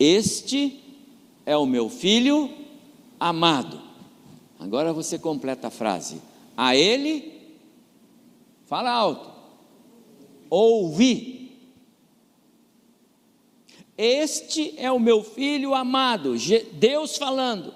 este 0.00 0.80
é 1.44 1.54
o 1.56 1.66
meu 1.66 1.90
filho 1.90 2.50
amado. 3.18 3.78
Agora 4.58 4.94
você 4.94 5.18
completa 5.18 5.68
a 5.68 5.70
frase. 5.70 6.22
A 6.56 6.74
ele, 6.74 7.32
fala 8.64 8.90
alto, 8.90 9.30
ouvi. 10.48 11.39
Este 14.02 14.72
é 14.78 14.90
o 14.90 14.98
meu 14.98 15.22
filho 15.22 15.74
amado, 15.74 16.34
Deus 16.72 17.18
falando. 17.18 17.74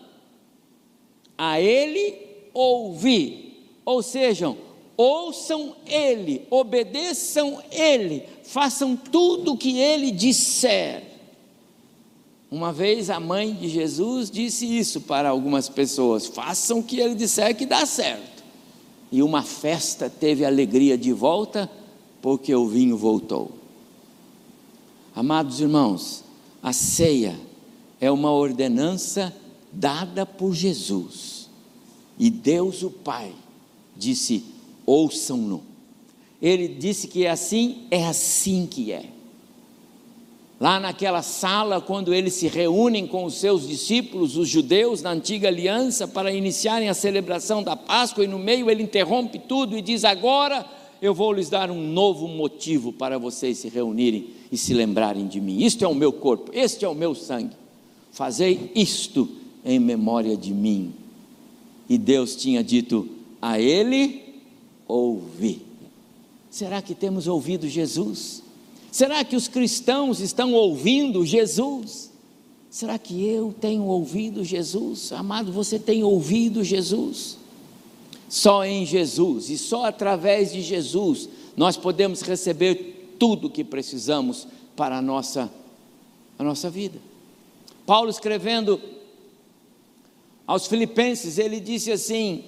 A 1.37 1.61
ele 1.61 2.17
ouvi. 2.55 3.53
Ou 3.85 4.03
sejam, 4.03 4.57
ouçam 4.97 5.77
ele, 5.87 6.47
obedeçam 6.49 7.63
ele, 7.71 8.23
façam 8.43 8.97
tudo 8.97 9.53
o 9.53 9.59
que 9.59 9.79
ele 9.79 10.11
disser. 10.11 11.03
Uma 12.51 12.73
vez 12.73 13.11
a 13.11 13.21
mãe 13.21 13.53
de 13.53 13.69
Jesus 13.69 14.31
disse 14.31 14.65
isso 14.65 15.03
para 15.03 15.29
algumas 15.29 15.69
pessoas: 15.69 16.27
façam 16.27 16.79
o 16.79 16.83
que 16.83 17.01
ele 17.01 17.15
disser 17.15 17.55
que 17.55 17.67
dá 17.67 17.85
certo. 17.85 18.43
E 19.13 19.23
uma 19.23 19.43
festa 19.43 20.09
teve 20.09 20.43
alegria 20.43 20.97
de 20.97 21.13
volta, 21.13 21.71
porque 22.23 22.55
o 22.55 22.67
vinho 22.67 22.97
voltou. 22.97 23.64
Amados 25.15 25.61
irmãos, 25.61 26.25
a 26.61 26.73
ceia 26.73 27.39
é 28.01 28.11
uma 28.11 28.33
ordenança 28.33 29.33
dada 29.73 30.27
por 30.27 30.53
Jesus. 30.53 31.49
E 32.19 32.29
Deus 32.31 32.83
o 32.83 32.91
Pai 32.91 33.33
disse: 33.97 34.45
ouçam-no. 34.85 35.63
ele 36.43 36.67
disse 36.67 37.07
que 37.07 37.25
é 37.25 37.31
assim, 37.31 37.87
é 37.91 38.05
assim 38.07 38.67
que 38.67 38.91
é. 38.91 39.07
Lá 40.61 40.81
naquela 40.81 41.23
sala, 41.23 41.81
quando 41.81 42.15
eles 42.15 42.35
se 42.35 42.49
reúnem 42.49 43.07
com 43.07 43.25
os 43.25 43.35
seus 43.35 43.69
discípulos, 43.69 44.37
os 44.37 44.49
judeus, 44.49 45.03
na 45.03 45.11
antiga 45.11 45.49
aliança, 45.49 46.09
para 46.09 46.33
iniciarem 46.33 46.89
a 46.89 46.95
celebração 46.95 47.63
da 47.63 47.77
Páscoa, 47.77 48.25
e 48.25 48.29
no 48.29 48.39
meio 48.39 48.71
ele 48.71 48.83
interrompe 48.83 49.39
tudo 49.39 49.77
e 49.77 49.83
diz: 49.83 50.05
Agora 50.05 50.65
eu 51.05 51.13
vou 51.13 51.35
lhes 51.35 51.51
dar 51.51 51.71
um 51.71 51.87
novo 51.93 52.27
motivo 52.27 52.91
para 52.91 53.19
vocês 53.19 53.59
se 53.59 53.69
reunirem 53.69 54.29
e 54.51 54.57
se 54.57 54.73
lembrarem 54.73 55.27
de 55.27 55.39
mim. 55.39 55.63
Isto 55.63 55.85
é 55.85 55.89
o 55.89 55.95
meu 55.95 56.11
corpo, 56.11 56.51
este 56.55 56.87
é 56.87 56.89
o 56.89 56.95
meu 56.95 57.15
sangue. 57.15 57.55
Fazei 58.11 58.73
isto 58.75 59.29
em 59.63 59.79
memória 59.79 60.35
de 60.35 60.55
mim. 60.55 60.95
E 61.91 61.99
Deus 61.99 62.35
tinha 62.35 62.65
dito 62.65 63.07
a 63.43 63.61
ele: 63.61 64.23
ouvi. 64.89 65.61
Será 66.49 66.81
que 66.81 66.95
temos 66.95 67.27
ouvido 67.27 67.69
Jesus? 67.69 68.43
Será 68.91 69.23
que 69.23 69.37
os 69.37 69.47
cristãos 69.47 70.21
estão 70.21 70.55
ouvindo 70.55 71.27
Jesus? 71.27 72.11
Será 72.71 72.99
que 72.99 73.27
eu 73.27 73.55
tenho 73.61 73.83
ouvido 73.85 74.43
Jesus? 74.43 75.13
Amado, 75.13 75.53
você 75.53 75.79
tem 75.79 76.03
ouvido 76.03 76.65
Jesus? 76.65 77.37
Só 78.35 78.65
em 78.65 78.85
Jesus 78.85 79.49
e 79.49 79.57
só 79.57 79.85
através 79.85 80.53
de 80.53 80.61
Jesus 80.61 81.29
nós 81.57 81.77
podemos 81.77 82.21
receber 82.21 83.15
tudo 83.17 83.49
que 83.49 83.63
precisamos 83.63 84.49
para 84.75 84.99
a 84.99 85.01
nossa, 85.01 85.49
a 86.37 86.43
nossa 86.43 86.69
vida. 86.69 86.99
Paulo 87.87 88.11
escrevendo 88.11 88.81
aos 90.45 90.67
Filipenses, 90.67 91.39
ele 91.39 91.61
disse 91.61 91.93
assim, 91.93 92.43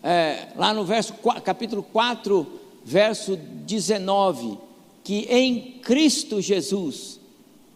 é, 0.00 0.50
lá 0.54 0.72
no 0.72 0.84
verso, 0.84 1.12
capítulo 1.42 1.82
4, 1.82 2.46
verso 2.84 3.36
19: 3.36 4.58
que 5.02 5.26
em 5.28 5.80
Cristo 5.82 6.40
Jesus, 6.40 7.18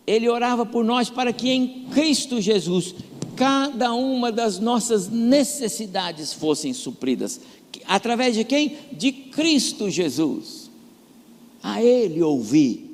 ele 0.06 0.28
orava 0.28 0.64
por 0.64 0.84
nós 0.84 1.10
para 1.10 1.32
que 1.32 1.50
em 1.50 1.88
Cristo 1.90 2.40
Jesus 2.40 2.94
cada 3.38 3.94
uma 3.94 4.32
das 4.32 4.58
nossas 4.58 5.08
necessidades 5.08 6.32
fossem 6.32 6.72
supridas. 6.72 7.40
Através 7.86 8.34
de 8.34 8.42
quem? 8.42 8.76
De 8.90 9.12
Cristo 9.12 9.88
Jesus. 9.88 10.68
A 11.62 11.80
Ele 11.80 12.20
ouvi. 12.20 12.90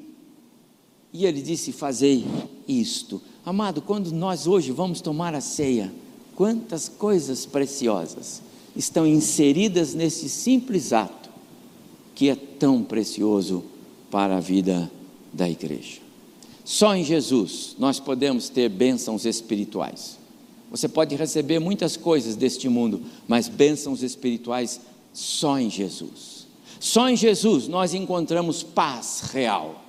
E 1.15 1.25
Ele 1.25 1.41
disse: 1.41 1.73
Fazei 1.73 2.27
isto. 2.69 3.23
Amado, 3.45 3.81
quando 3.81 4.13
nós 4.13 4.47
hoje 4.47 4.71
vamos 4.71 5.01
tomar 5.01 5.35
a 5.35 5.41
ceia, 5.41 5.91
quantas 6.37 6.91
coisas 6.91 7.47
preciosas 7.47 8.43
estão 8.77 9.07
inseridas 9.07 9.95
nesse 9.95 10.29
simples 10.29 10.93
ato, 10.93 11.31
que 12.15 12.29
é 12.29 12.35
tão 12.35 12.83
precioso 12.83 13.65
para 14.11 14.37
a 14.37 14.41
vida 14.41 14.91
da 15.33 15.49
igreja. 15.49 16.01
Só 16.65 16.95
em 16.95 17.03
Jesus 17.03 17.77
nós 17.79 17.99
podemos 17.99 18.51
ter 18.51 18.69
bênçãos 18.69 19.25
espirituais. 19.25 20.24
Você 20.75 20.89
pode 20.89 21.15
receber 21.15 21.61
muitas 21.61 21.97
coisas 21.97 22.35
deste 22.35 22.69
mundo, 22.69 23.03
mas 23.29 23.47
bênçãos 23.47 24.03
espirituais 24.03 24.81
só 25.13 25.57
em 25.57 25.71
Jesus. 25.71 26.49
Só 26.81 27.09
em 27.09 27.17
Jesus 27.17 27.69
nós 27.69 27.95
encontramos 27.95 28.65
paz 28.65 29.31
real. 29.33 29.85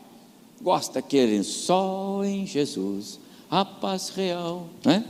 Gosta 0.61 1.01
querem 1.01 1.41
só 1.41 2.21
em 2.23 2.45
Jesus 2.45 3.19
a 3.49 3.65
paz 3.65 4.09
real, 4.09 4.67
né? 4.83 5.03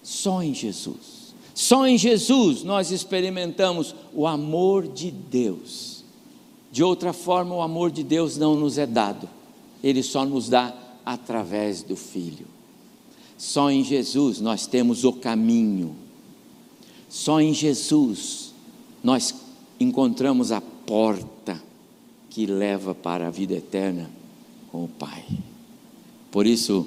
Só 0.00 0.40
em 0.40 0.54
Jesus. 0.54 1.34
Só 1.52 1.84
em 1.84 1.98
Jesus 1.98 2.62
nós 2.62 2.92
experimentamos 2.92 3.96
o 4.14 4.28
amor 4.28 4.86
de 4.86 5.10
Deus 5.10 5.96
de 6.70 6.84
outra 6.84 7.12
forma, 7.12 7.52
o 7.52 7.62
amor 7.62 7.90
de 7.90 8.04
Deus 8.04 8.36
não 8.36 8.54
nos 8.54 8.78
é 8.78 8.86
dado, 8.86 9.28
ele 9.82 10.04
só 10.04 10.24
nos 10.24 10.48
dá 10.48 10.72
através 11.04 11.82
do 11.82 11.96
Filho. 11.96 12.55
Só 13.38 13.70
em 13.70 13.84
Jesus 13.84 14.40
nós 14.40 14.66
temos 14.66 15.04
o 15.04 15.12
caminho, 15.12 15.94
só 17.08 17.40
em 17.40 17.52
Jesus 17.52 18.52
nós 19.02 19.34
encontramos 19.78 20.52
a 20.52 20.60
porta 20.60 21.62
que 22.30 22.46
leva 22.46 22.94
para 22.94 23.28
a 23.28 23.30
vida 23.30 23.54
eterna 23.54 24.10
com 24.70 24.84
o 24.84 24.88
Pai. 24.88 25.24
Por 26.30 26.46
isso, 26.46 26.86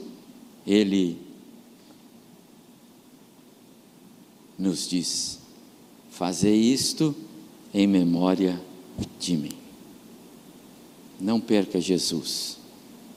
Ele 0.66 1.18
nos 4.58 4.88
diz: 4.88 5.40
fazer 6.12 6.56
isto 6.56 7.16
em 7.74 7.88
memória 7.88 8.62
de 9.20 9.38
mim. 9.38 9.58
Não 11.20 11.40
perca 11.40 11.80
Jesus 11.80 12.58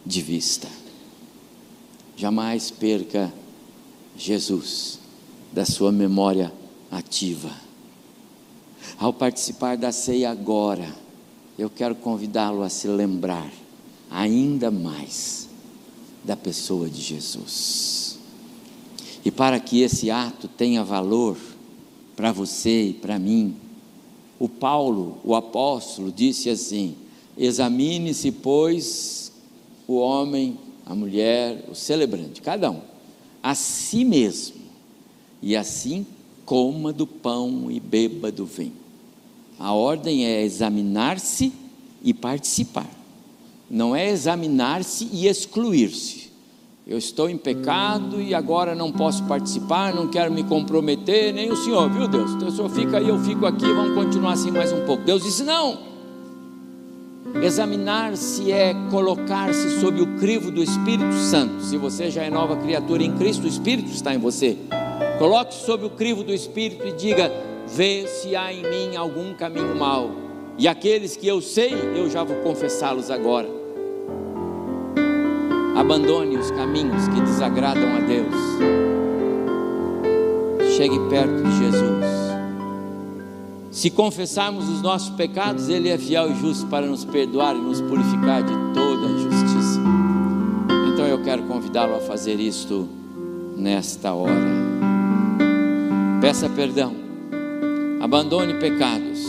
de 0.06 0.22
vista. 0.22 0.68
Jamais 2.22 2.70
perca 2.70 3.34
Jesus 4.16 5.00
da 5.52 5.64
sua 5.64 5.90
memória 5.90 6.52
ativa. 6.88 7.50
Ao 8.96 9.12
participar 9.12 9.76
da 9.76 9.90
ceia 9.90 10.30
agora, 10.30 10.88
eu 11.58 11.68
quero 11.68 11.96
convidá-lo 11.96 12.62
a 12.62 12.68
se 12.68 12.86
lembrar 12.86 13.50
ainda 14.08 14.70
mais 14.70 15.48
da 16.22 16.36
pessoa 16.36 16.88
de 16.88 17.02
Jesus. 17.02 18.20
E 19.24 19.30
para 19.32 19.58
que 19.58 19.80
esse 19.80 20.08
ato 20.08 20.46
tenha 20.46 20.84
valor 20.84 21.36
para 22.14 22.30
você 22.30 22.90
e 22.90 22.92
para 22.92 23.18
mim, 23.18 23.56
o 24.38 24.48
Paulo, 24.48 25.18
o 25.24 25.34
apóstolo, 25.34 26.12
disse 26.12 26.48
assim: 26.48 26.94
Examine-se, 27.36 28.30
pois, 28.30 29.32
o 29.88 29.96
homem, 29.96 30.56
a 30.86 30.94
mulher, 30.94 31.64
o 31.70 31.74
celebrante, 31.74 32.40
cada 32.40 32.70
um, 32.70 32.80
a 33.42 33.54
si 33.54 34.04
mesmo, 34.04 34.56
e 35.40 35.56
assim 35.56 36.06
coma 36.44 36.92
do 36.92 37.06
pão 37.06 37.70
e 37.70 37.80
beba 37.80 38.30
do 38.30 38.44
vinho. 38.44 38.72
A 39.58 39.72
ordem 39.72 40.26
é 40.26 40.42
examinar-se 40.42 41.52
e 42.02 42.12
participar, 42.12 42.90
não 43.70 43.94
é 43.94 44.08
examinar-se 44.10 45.08
e 45.12 45.26
excluir-se. 45.26 46.30
Eu 46.84 46.98
estou 46.98 47.30
em 47.30 47.38
pecado 47.38 48.20
e 48.20 48.34
agora 48.34 48.74
não 48.74 48.90
posso 48.90 49.22
participar, 49.24 49.94
não 49.94 50.08
quero 50.08 50.32
me 50.32 50.42
comprometer, 50.42 51.32
nem 51.32 51.50
o 51.50 51.56
Senhor, 51.56 51.88
viu 51.88 52.08
Deus? 52.08 52.32
Então 52.32 52.48
o 52.48 52.50
Senhor 52.50 52.70
fica 52.70 52.98
aí, 52.98 53.08
eu 53.08 53.18
fico 53.20 53.46
aqui, 53.46 53.64
vamos 53.66 53.94
continuar 53.94 54.32
assim 54.32 54.50
mais 54.50 54.72
um 54.72 54.84
pouco. 54.84 55.04
Deus 55.04 55.22
disse: 55.22 55.44
não 55.44 55.91
Examinar-se 57.40 58.52
é 58.52 58.74
colocar-se 58.90 59.80
sob 59.80 60.02
o 60.02 60.18
crivo 60.18 60.50
do 60.50 60.62
Espírito 60.62 61.14
Santo. 61.14 61.62
Se 61.62 61.76
você 61.76 62.10
já 62.10 62.22
é 62.22 62.30
nova 62.30 62.56
criatura 62.56 63.02
em 63.02 63.12
Cristo, 63.16 63.44
o 63.44 63.48
Espírito 63.48 63.90
está 63.90 64.14
em 64.14 64.18
você. 64.18 64.56
Coloque-se 65.18 65.64
sob 65.64 65.86
o 65.86 65.90
crivo 65.90 66.22
do 66.22 66.32
Espírito 66.32 66.86
e 66.86 66.92
diga: 66.92 67.32
Vê 67.66 68.06
se 68.06 68.36
há 68.36 68.52
em 68.52 68.62
mim 68.62 68.96
algum 68.96 69.32
caminho 69.34 69.74
mau. 69.74 70.10
E 70.58 70.68
aqueles 70.68 71.16
que 71.16 71.26
eu 71.26 71.40
sei, 71.40 71.72
eu 71.96 72.10
já 72.10 72.22
vou 72.22 72.36
confessá-los 72.36 73.10
agora. 73.10 73.48
Abandone 75.74 76.36
os 76.36 76.50
caminhos 76.50 77.08
que 77.08 77.20
desagradam 77.22 77.96
a 77.96 78.00
Deus. 78.00 78.34
Chegue 80.76 80.98
perto 81.08 81.42
de 81.42 81.58
Jesus. 81.58 82.21
Se 83.82 83.90
confessarmos 83.90 84.68
os 84.68 84.80
nossos 84.80 85.10
pecados, 85.10 85.68
Ele 85.68 85.88
é 85.88 85.98
fiel 85.98 86.30
e 86.30 86.36
justo 86.36 86.68
para 86.68 86.86
nos 86.86 87.04
perdoar 87.04 87.56
e 87.56 87.60
nos 87.60 87.80
purificar 87.80 88.40
de 88.40 88.52
toda 88.72 89.08
injustiça. 89.08 89.80
Então 90.86 91.04
eu 91.04 91.20
quero 91.24 91.42
convidá-lo 91.48 91.96
a 91.96 91.98
fazer 91.98 92.38
isto 92.38 92.88
nesta 93.56 94.12
hora. 94.12 94.38
Peça 96.20 96.48
perdão, 96.48 96.94
abandone 98.00 98.54
pecados, 98.54 99.26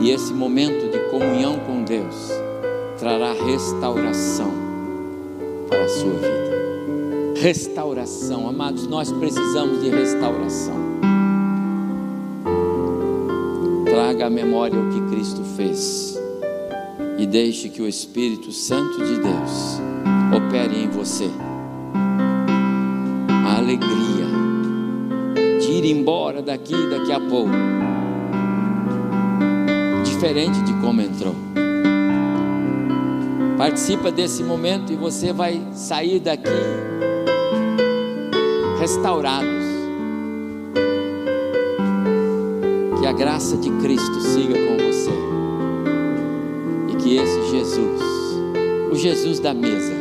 e 0.00 0.08
esse 0.08 0.32
momento 0.32 0.90
de 0.90 0.98
comunhão 1.10 1.58
com 1.58 1.84
Deus 1.84 2.30
trará 2.98 3.34
restauração 3.34 4.50
para 5.68 5.84
a 5.84 5.88
sua 5.90 6.14
vida. 6.14 7.38
Restauração, 7.38 8.48
amados, 8.48 8.86
nós 8.86 9.12
precisamos 9.12 9.82
de 9.82 9.90
restauração 9.90 10.91
traga 13.92 14.28
à 14.28 14.30
memória 14.30 14.80
o 14.80 14.88
que 14.88 15.02
Cristo 15.14 15.44
fez 15.54 16.18
e 17.18 17.26
deixe 17.26 17.68
que 17.68 17.82
o 17.82 17.86
Espírito 17.86 18.50
Santo 18.50 19.04
de 19.04 19.20
Deus 19.20 19.78
opere 20.34 20.84
em 20.84 20.88
você 20.88 21.30
a 23.44 23.58
alegria 23.58 24.24
de 25.60 25.72
ir 25.72 25.84
embora 25.84 26.40
daqui 26.40 26.74
daqui 26.88 27.12
a 27.12 27.20
pouco, 27.20 27.52
diferente 30.02 30.58
de 30.62 30.72
como 30.80 31.02
entrou. 31.02 31.34
Participa 33.58 34.10
desse 34.10 34.42
momento 34.42 34.90
e 34.90 34.96
você 34.96 35.34
vai 35.34 35.60
sair 35.74 36.18
daqui 36.18 36.48
restaurados. 38.80 39.61
A 43.12 43.14
graça 43.14 43.58
de 43.58 43.70
Cristo 43.72 44.20
siga 44.22 44.54
com 44.54 44.78
você. 44.78 45.10
E 46.88 46.96
que 46.96 47.18
esse 47.18 47.50
Jesus, 47.50 48.00
o 48.90 48.94
Jesus 48.96 49.38
da 49.38 49.52
mesa, 49.52 49.92